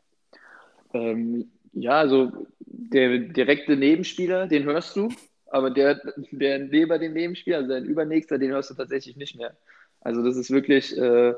[0.93, 5.09] Ähm, ja, also der direkte Nebenspieler, den hörst du,
[5.51, 9.55] aber der, der neben dem also der Übernächster, den hörst du tatsächlich nicht mehr.
[10.01, 11.33] Also das ist wirklich äh,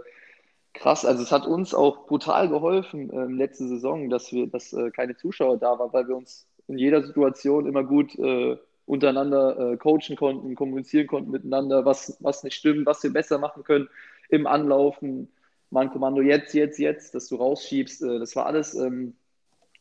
[0.74, 1.06] krass.
[1.06, 5.16] Also es hat uns auch brutal geholfen äh, letzte Saison, dass wir, dass äh, keine
[5.16, 10.16] Zuschauer da waren, weil wir uns in jeder Situation immer gut äh, untereinander äh, coachen
[10.16, 13.90] konnten, kommunizieren konnten miteinander, was, was nicht stimmt, was wir besser machen können
[14.30, 15.30] im Anlaufen.
[15.70, 18.04] Mein Kommando jetzt, jetzt, jetzt, dass du rausschiebst.
[18.04, 19.16] Äh, das war alles ähm,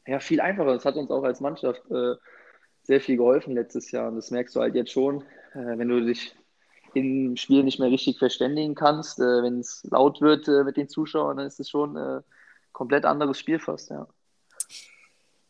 [0.06, 0.72] ja, viel einfacher.
[0.74, 2.14] Das hat uns auch als Mannschaft äh,
[2.90, 4.08] sehr viel geholfen letztes Jahr.
[4.08, 5.22] Und das merkst du halt jetzt schon,
[5.54, 6.34] äh, wenn du dich
[6.94, 10.88] im Spiel nicht mehr richtig verständigen kannst, äh, wenn es laut wird äh, mit den
[10.88, 12.24] Zuschauern, dann ist es schon ein
[12.72, 14.08] komplett anderes Spiel fast, ja.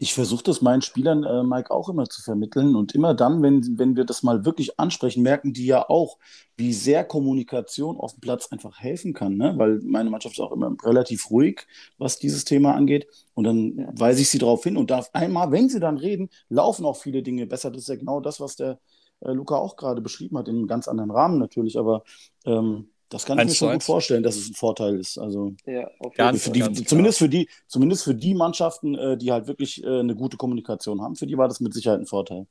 [0.02, 2.74] Ich versuche das meinen Spielern, äh, Mike, auch immer zu vermitteln.
[2.74, 6.16] Und immer dann, wenn, wenn wir das mal wirklich ansprechen, merken die ja auch,
[6.56, 9.36] wie sehr Kommunikation auf dem Platz einfach helfen kann.
[9.36, 9.52] Ne?
[9.58, 11.66] Weil meine Mannschaft ist auch immer relativ ruhig,
[11.98, 13.08] was dieses Thema angeht.
[13.34, 13.92] Und dann ja.
[13.92, 14.78] weise ich sie darauf hin.
[14.78, 17.70] Und auf einmal, wenn sie dann reden, laufen auch viele Dinge besser.
[17.70, 18.80] Das ist ja genau das, was der
[19.20, 21.78] äh, Luca auch gerade beschrieben hat, in einem ganz anderen Rahmen natürlich.
[21.78, 22.04] Aber
[22.46, 25.18] ähm, das kann ich mir schon gut vorstellen, dass es ein Vorteil ist.
[25.18, 29.48] Also ja, ganz, für die, zumindest, für die, zumindest für die Mannschaften, äh, die halt
[29.48, 32.46] wirklich äh, eine gute Kommunikation haben, für die war das mit Sicherheit ein Vorteil.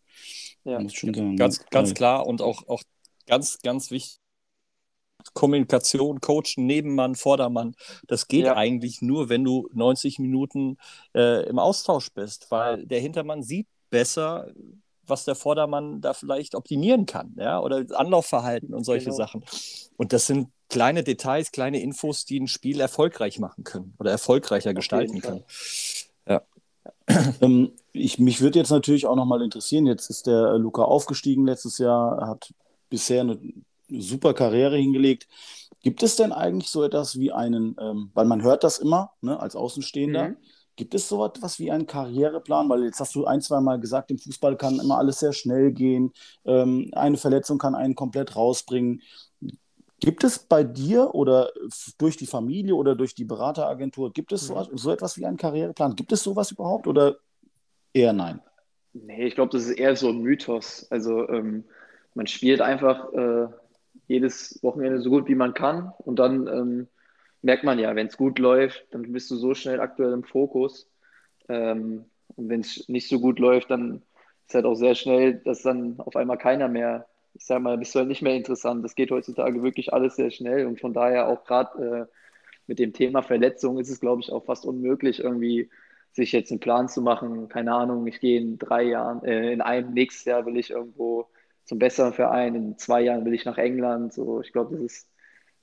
[0.65, 2.83] Ja, sagen, ganz, ganz klar und auch, auch
[3.25, 4.19] ganz, ganz wichtig.
[5.33, 7.75] Kommunikation, Coachen, Nebenmann, Vordermann,
[8.07, 8.55] das geht ja.
[8.55, 10.77] eigentlich nur, wenn du 90 Minuten
[11.13, 14.47] äh, im Austausch bist, weil der Hintermann sieht besser,
[15.09, 19.17] was der Vordermann da vielleicht optimieren kann, ja, oder Anlaufverhalten und solche genau.
[19.17, 19.43] Sachen.
[19.97, 24.73] Und das sind kleine Details, kleine Infos, die ein Spiel erfolgreich machen können oder erfolgreicher
[24.73, 25.43] gestalten können.
[26.27, 26.43] Ja.
[27.41, 31.79] Ähm, ich, mich würde jetzt natürlich auch nochmal interessieren, jetzt ist der Luca aufgestiegen letztes
[31.79, 32.53] Jahr, hat
[32.89, 33.39] bisher eine
[33.89, 35.27] super Karriere hingelegt.
[35.81, 39.39] Gibt es denn eigentlich so etwas wie einen, ähm, weil man hört das immer ne,
[39.39, 40.37] als Außenstehender, mhm.
[40.79, 42.69] Gibt es so etwas wie einen Karriereplan?
[42.69, 45.73] Weil jetzt hast du ein, zwei Mal gesagt, im Fußball kann immer alles sehr schnell
[45.73, 46.13] gehen,
[46.45, 49.01] ähm, eine Verletzung kann einen komplett rausbringen.
[49.99, 51.51] Gibt es bei dir oder
[51.97, 54.77] durch die Familie oder durch die Berateragentur, gibt es so, mhm.
[54.77, 55.97] so etwas wie einen Karriereplan?
[55.97, 57.17] Gibt es sowas überhaupt oder
[57.93, 58.39] eher nein?
[58.93, 60.87] Nee, ich glaube, das ist eher so ein Mythos.
[60.89, 61.65] Also ähm,
[62.15, 63.47] man spielt einfach äh,
[64.07, 66.87] jedes Wochenende so gut wie man kann und dann ähm,
[67.41, 70.89] merkt man ja, wenn es gut läuft, dann bist du so schnell aktuell im Fokus.
[71.47, 74.03] Ähm, und wenn es nicht so gut läuft, dann
[74.47, 77.95] ist halt auch sehr schnell, dass dann auf einmal keiner mehr, ich sag mal, bist
[77.95, 78.83] du halt nicht mehr interessant.
[78.83, 82.15] Das geht heutzutage wirklich alles sehr schnell und von daher auch gerade äh,
[82.67, 85.69] mit dem Thema Verletzung ist es, glaube ich, auch fast unmöglich, irgendwie
[86.11, 87.49] sich jetzt einen Plan zu machen.
[87.49, 91.27] Keine Ahnung, ich gehe in drei Jahren, äh, in einem nächstes Jahr will ich irgendwo
[91.63, 92.55] zum besseren Verein.
[92.55, 94.13] In zwei Jahren will ich nach England.
[94.13, 95.09] So, ich glaube, das ist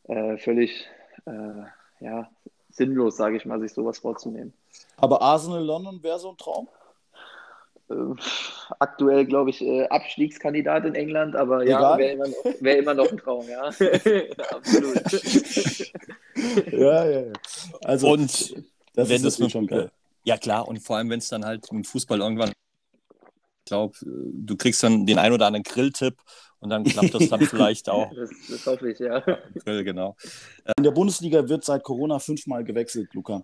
[0.05, 0.89] äh, völlig
[1.27, 2.29] äh, ja,
[2.71, 4.53] sinnlos, sage ich mal, sich sowas vorzunehmen.
[4.97, 6.69] Aber Arsenal London wäre so ein Traum?
[7.89, 7.95] Äh,
[8.81, 12.27] aktuell, glaube ich, äh, Abstiegskandidat in England, aber ja, wäre immer,
[12.61, 13.65] wär immer, noch ein Traum, ja.
[14.51, 15.13] Absolut.
[16.73, 17.33] ja, ja, ja.
[17.85, 18.57] Also, und
[18.95, 19.91] das wenn ist das schon geil.
[20.25, 22.53] Ja, klar, und vor allem, wenn es dann halt im Fußball irgendwann
[23.67, 26.17] glaube, du kriegst dann den ein oder anderen Grilltipp
[26.61, 28.11] und dann klappt das dann vielleicht auch.
[28.15, 29.21] Das, das hoffe ich, ja.
[29.65, 30.17] Grill, genau.
[30.77, 33.43] In der Bundesliga wird seit Corona fünfmal gewechselt, Luca.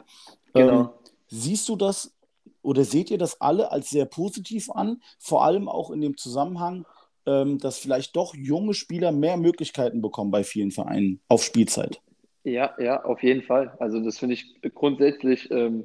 [0.55, 0.81] Genau.
[0.81, 0.89] Ähm,
[1.29, 2.14] siehst du das
[2.62, 5.03] oder seht ihr das alle als sehr positiv an?
[5.18, 6.87] Vor allem auch in dem Zusammenhang,
[7.27, 12.01] ähm, dass vielleicht doch junge Spieler mehr Möglichkeiten bekommen bei vielen Vereinen auf Spielzeit.
[12.45, 13.77] Ja, ja, auf jeden Fall.
[13.79, 15.85] Also das finde ich grundsätzlich ähm, äh,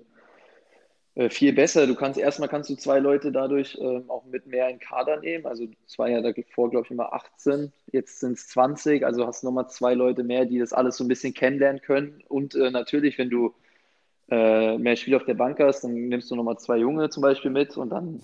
[1.30, 1.88] viel besser.
[1.88, 5.47] Du kannst erstmal kannst du zwei Leute dadurch ähm, auch mit mehr in Kader nehmen.
[5.47, 9.41] Also es war ja davor, glaube ich, immer 18, jetzt sind es 20, also hast
[9.41, 12.24] du nochmal zwei Leute mehr, die das alles so ein bisschen kennenlernen können.
[12.28, 13.55] Und äh, natürlich, wenn du
[14.30, 17.51] äh, mehr Spiel auf der Bank hast, dann nimmst du nochmal zwei Junge zum Beispiel
[17.51, 18.20] mit und dann,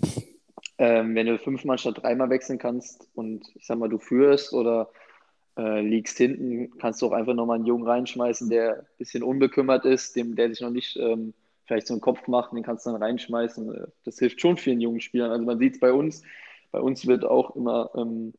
[0.78, 4.90] ähm, wenn du fünfmal statt dreimal wechseln kannst und ich sag mal, du führst oder
[5.56, 9.84] äh, liegst hinten, kannst du auch einfach nochmal einen Jungen reinschmeißen, der ein bisschen unbekümmert
[9.84, 11.32] ist, dem, der sich noch nicht ähm,
[11.64, 13.92] vielleicht so einen Kopf macht, den kannst du dann reinschmeißen.
[14.04, 15.30] Das hilft schon vielen jungen Spielern.
[15.30, 16.22] Also man sieht es bei uns.
[16.70, 18.34] Bei uns wird auch immer ähm,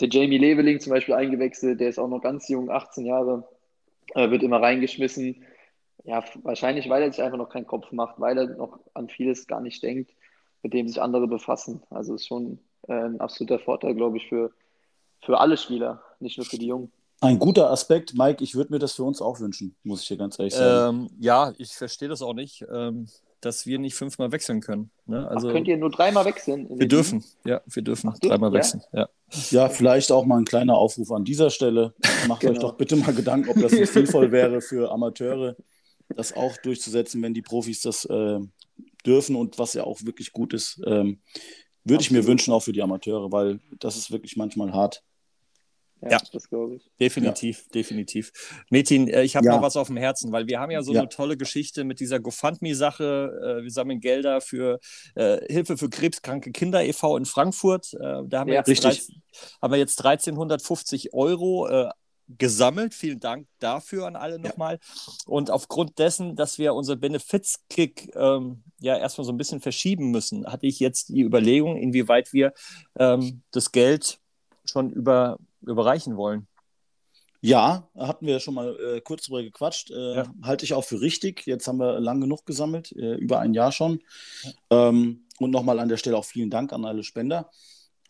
[0.00, 3.48] der Jamie Leveling zum Beispiel eingewechselt, der ist auch noch ganz jung, 18 Jahre,
[4.14, 5.44] äh, wird immer reingeschmissen.
[6.04, 9.46] Ja, wahrscheinlich, weil er sich einfach noch keinen Kopf macht, weil er noch an vieles
[9.46, 10.12] gar nicht denkt,
[10.62, 11.82] mit dem sich andere befassen.
[11.90, 14.52] Also ist schon äh, ein absoluter Vorteil, glaube ich, für,
[15.20, 16.92] für alle Spieler, nicht nur für die Jungen.
[17.20, 20.16] Ein guter Aspekt, Mike, ich würde mir das für uns auch wünschen, muss ich dir
[20.16, 21.00] ganz ehrlich sagen.
[21.00, 23.08] Ähm, ja, ich verstehe das auch nicht, ähm,
[23.40, 24.90] dass wir nicht fünfmal wechseln können.
[25.06, 25.26] Ne?
[25.28, 26.68] Also, Ach, könnt ihr nur dreimal wechseln?
[26.70, 28.58] Wir dürfen, ja, wir dürfen Ach, dreimal ja?
[28.58, 28.82] wechseln.
[28.92, 29.08] Ja.
[29.50, 31.92] ja, vielleicht auch mal ein kleiner Aufruf an dieser Stelle.
[32.28, 32.52] Macht genau.
[32.52, 35.56] euch doch bitte mal Gedanken, ob das nicht sinnvoll wäre für Amateure,
[36.14, 38.38] das auch durchzusetzen, wenn die Profis das äh,
[39.04, 40.80] dürfen und was ja auch wirklich gut ist.
[40.86, 41.18] Ähm,
[41.82, 45.02] würde ich mir wünschen, auch für die Amateure, weil das ist wirklich manchmal hart.
[46.00, 46.90] Ja, ja, das glaube ich.
[47.00, 47.70] Definitiv, ja.
[47.74, 48.32] definitiv.
[48.70, 49.56] Metin, äh, ich habe ja.
[49.56, 52.20] noch was auf dem Herzen, weil wir haben ja so eine tolle Geschichte mit dieser
[52.20, 53.58] GoFundMe-Sache.
[53.60, 54.78] Äh, wir sammeln Gelder für
[55.14, 57.16] äh, Hilfe für krebskranke Kinder e.V.
[57.16, 57.94] in Frankfurt.
[57.94, 59.22] da haben, wir jetzt 13,
[59.60, 61.90] haben wir jetzt 1350 Euro
[62.28, 62.94] gesammelt.
[62.94, 64.78] Vielen Dank dafür an alle nochmal.
[65.26, 70.46] Und aufgrund dessen, dass wir unser Benefizkick ähm, ja erstmal so ein bisschen verschieben müssen,
[70.46, 72.52] hatte ich jetzt die Überlegung, inwieweit wir
[72.98, 74.18] ähm, das Geld
[74.64, 76.46] schon über überreichen wollen.
[77.40, 79.90] Ja, hatten wir ja schon mal äh, kurz drüber gequatscht.
[79.90, 80.34] Äh, ja.
[80.42, 81.46] Halte ich auch für richtig.
[81.46, 84.00] Jetzt haben wir lang genug gesammelt, äh, über ein Jahr schon.
[84.70, 84.88] Ja.
[84.88, 87.50] Ähm, und nochmal an der Stelle auch vielen Dank an alle Spender.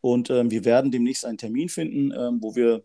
[0.01, 2.85] Und ähm, wir werden demnächst einen Termin finden, ähm, wo wir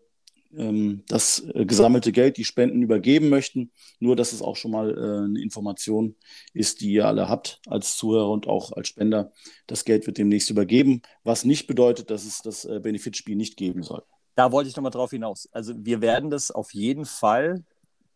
[0.54, 3.70] ähm, das äh, gesammelte Geld, die Spenden übergeben möchten.
[3.98, 6.14] Nur, dass es auch schon mal äh, eine Information
[6.52, 9.32] ist, die ihr alle habt als Zuhörer und auch als Spender.
[9.66, 13.82] Das Geld wird demnächst übergeben, was nicht bedeutet, dass es das äh, Benefitspiel nicht geben
[13.82, 14.02] soll
[14.34, 15.48] da wollte ich nochmal drauf hinaus.
[15.52, 17.64] Also wir werden das auf jeden Fall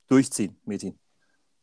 [0.09, 0.99] durchziehen, Metin.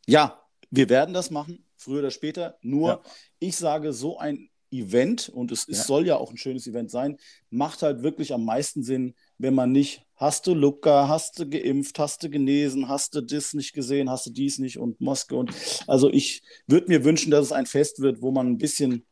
[0.06, 2.58] Ja, wir werden das machen, früher oder später.
[2.62, 3.00] Nur, ja.
[3.38, 7.18] ich sage, so ein Event, und es, es soll ja auch ein schönes Event sein,
[7.50, 11.98] macht halt wirklich am meisten Sinn, wenn man nicht, hast du Luca, hast du geimpft,
[11.98, 15.38] hast du genesen, hast du das nicht gesehen, hast du dies nicht und Moskau.
[15.38, 15.52] Und
[15.86, 19.06] also ich würde mir wünschen, dass es ein Fest wird, wo man ein bisschen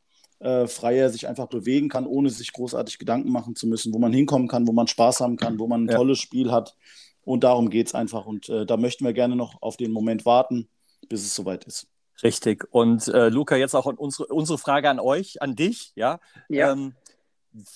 [0.44, 4.12] äh, freier sich einfach bewegen kann, ohne sich großartig Gedanken machen zu müssen, wo man
[4.12, 5.96] hinkommen kann, wo man Spaß haben kann, wo man ein ja.
[5.96, 6.76] tolles Spiel hat.
[7.22, 8.26] Und darum geht es einfach.
[8.26, 10.68] Und äh, da möchten wir gerne noch auf den Moment warten,
[11.08, 11.86] bis es soweit ist.
[12.22, 12.66] Richtig.
[12.70, 16.20] Und äh, Luca, jetzt auch unsere, unsere Frage an euch, an dich, ja.
[16.50, 16.72] ja.
[16.72, 16.94] Ähm,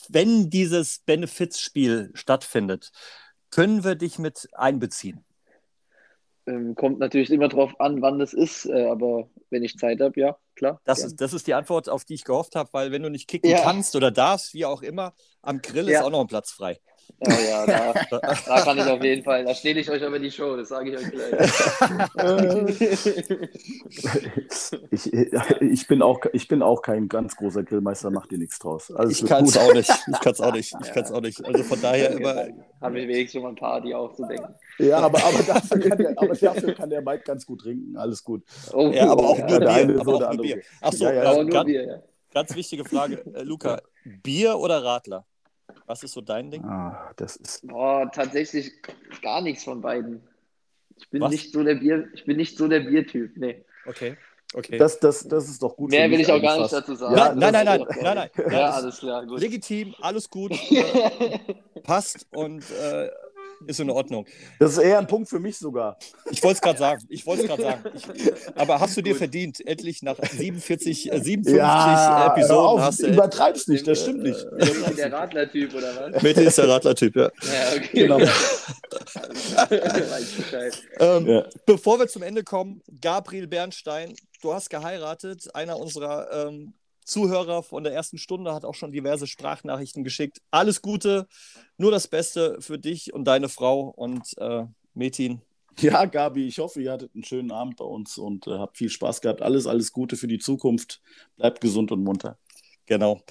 [0.09, 2.93] wenn dieses Benefizspiel stattfindet,
[3.51, 5.25] können wir dich mit einbeziehen?
[6.49, 10.19] Ähm, kommt natürlich immer drauf an, wann das ist, äh, aber wenn ich Zeit habe,
[10.19, 10.81] ja, klar.
[10.85, 13.29] Das ist, das ist die Antwort, auf die ich gehofft habe, weil wenn du nicht
[13.29, 13.61] kicken ja.
[13.61, 15.99] kannst oder darfst, wie auch immer, am Grill ja.
[15.99, 16.81] ist auch noch ein Platz frei.
[17.21, 20.31] Oh ja, da, da, kann ich auf jeden Fall, da stehe ich euch aber die
[20.31, 21.51] Show, das sage ich euch gleich.
[24.91, 28.93] ich, ich, bin auch, ich bin auch kein ganz großer Grillmeister, macht dir nichts draus.
[28.93, 29.91] Alles ich kann es auch nicht.
[29.91, 30.75] Ich kann es auch nicht.
[30.81, 31.45] Ich kann es auch nicht.
[31.45, 32.47] Also von daher immer.
[32.81, 34.55] Habe ich wenigstens schon mal ein paar, die auch so denken.
[34.79, 37.97] Ja, aber, aber, dafür kann der, aber dafür kann der Mike ganz gut trinken.
[37.97, 38.45] Alles gut.
[38.73, 40.01] Oh, ja, aber auch ja, nur Bier.
[40.01, 40.63] Aber auch nur Bier.
[40.81, 42.03] Achso, ja, ja, ganz, Bier,
[42.33, 43.25] ganz wichtige Frage.
[43.35, 45.27] Äh, Luca, Bier oder Radler?
[45.89, 46.63] Was ist so dein Ding?
[46.65, 47.67] Ah, das ist.
[47.67, 48.73] Boah, tatsächlich
[49.23, 50.23] gar nichts von beiden.
[50.99, 51.31] Ich bin Was?
[51.31, 53.65] nicht so der Bier, ich bin nicht so der Biertyp, nee.
[53.87, 54.17] Okay.
[54.55, 54.79] Okay.
[54.79, 55.91] Das, das, das ist doch gut.
[55.91, 57.17] Mehr will ich auch gar nicht dazu sagen.
[57.17, 58.53] Ja, nein, nein, nein, nein, nein, nein.
[58.53, 59.41] Ja, alles klar, gut.
[59.41, 60.53] Legitim, alles gut.
[61.83, 63.11] passt und äh,
[63.67, 64.27] ist in Ordnung.
[64.59, 65.99] Das ist eher ein Punkt für mich sogar.
[66.31, 67.05] Ich wollte es gerade sagen.
[67.09, 67.85] Ich wollte es gerade sagen.
[67.95, 68.05] Ich,
[68.55, 73.09] aber hast du dir verdient, endlich nach 47, äh, 57 ja, Episoden auf, hast du.
[73.09, 74.47] Übertreib's nicht, das stimmt nicht.
[74.59, 76.23] Äh, ist der Radlertyp oder was?
[76.23, 77.31] Mette ist der Radlertyp, ja.
[77.43, 77.89] Ja, okay.
[77.93, 78.19] Genau.
[81.01, 81.45] ähm, ja.
[81.67, 86.75] Bevor wir zum Ende kommen, Gabriel Bernstein, du hast geheiratet, einer unserer ähm,
[87.09, 90.41] Zuhörer von der ersten Stunde hat auch schon diverse Sprachnachrichten geschickt.
[90.51, 91.27] Alles Gute,
[91.79, 95.41] nur das Beste für dich und deine Frau und äh, Metin.
[95.81, 98.91] Ja, Gabi, ich hoffe, ihr hattet einen schönen Abend bei uns und äh, habt viel
[98.91, 99.43] Spaß gehabt.
[99.43, 101.01] Alles, alles Gute für die Zukunft.
[101.37, 102.37] Bleibt gesund und munter.
[102.87, 103.23] Genau.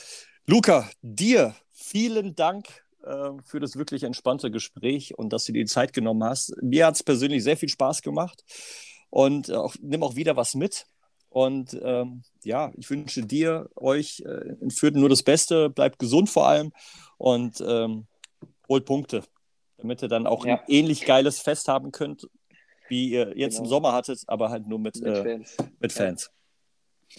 [0.45, 2.67] Luca, dir vielen Dank
[3.03, 6.53] äh, für das wirklich entspannte Gespräch und dass du dir die Zeit genommen hast.
[6.61, 8.43] Mir hat es persönlich sehr viel Spaß gemacht
[9.09, 10.87] und äh, auch, nimm auch wieder was mit.
[11.37, 16.31] Und ähm, ja, ich wünsche dir, euch äh, in Fürth nur das Beste, bleibt gesund
[16.31, 16.71] vor allem
[17.19, 18.07] und ähm,
[18.67, 19.21] holt Punkte,
[19.77, 20.55] damit ihr dann auch ja.
[20.55, 22.27] ein ähnlich geiles Fest haben könnt,
[22.89, 23.65] wie ihr jetzt genau.
[23.65, 25.57] im Sommer hattet, aber halt nur mit, mit äh, Fans.
[25.79, 26.31] Mit Fans.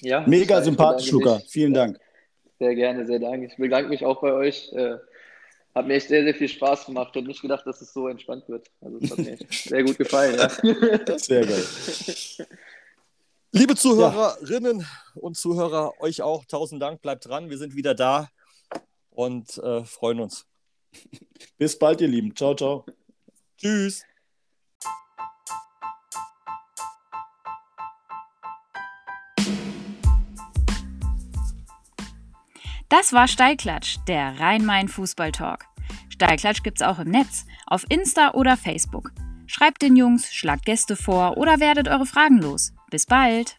[0.00, 0.26] Ja.
[0.26, 1.40] Mega sympathisch, Luca.
[1.48, 2.00] Vielen Dank.
[2.58, 3.46] Sehr gerne, sehr danke.
[3.46, 4.72] Ich bedanke mich auch bei euch.
[4.72, 4.96] Äh,
[5.76, 7.10] hat mir echt sehr, sehr viel Spaß gemacht.
[7.12, 8.66] Ich hätte nicht gedacht, dass es so entspannt wird.
[8.80, 10.34] Also es hat mir sehr gut gefallen.
[10.36, 11.18] Ja.
[11.18, 11.64] Sehr geil.
[13.52, 14.86] Liebe Zuhörerinnen ja.
[15.14, 17.00] und Zuhörer, euch auch tausend Dank.
[17.00, 18.28] Bleibt dran, wir sind wieder da
[19.10, 20.46] und äh, freuen uns.
[21.56, 22.36] Bis bald, ihr Lieben.
[22.36, 22.84] Ciao, ciao.
[23.56, 24.04] Tschüss.
[32.90, 35.64] Das war Steilklatsch, der Rhein-Main-Fußball-Talk.
[36.10, 39.12] Steilklatsch gibt's auch im Netz, auf Insta oder Facebook.
[39.46, 42.72] Schreibt den Jungs, schlagt Gäste vor oder werdet eure Fragen los.
[42.90, 43.56] Bis bald!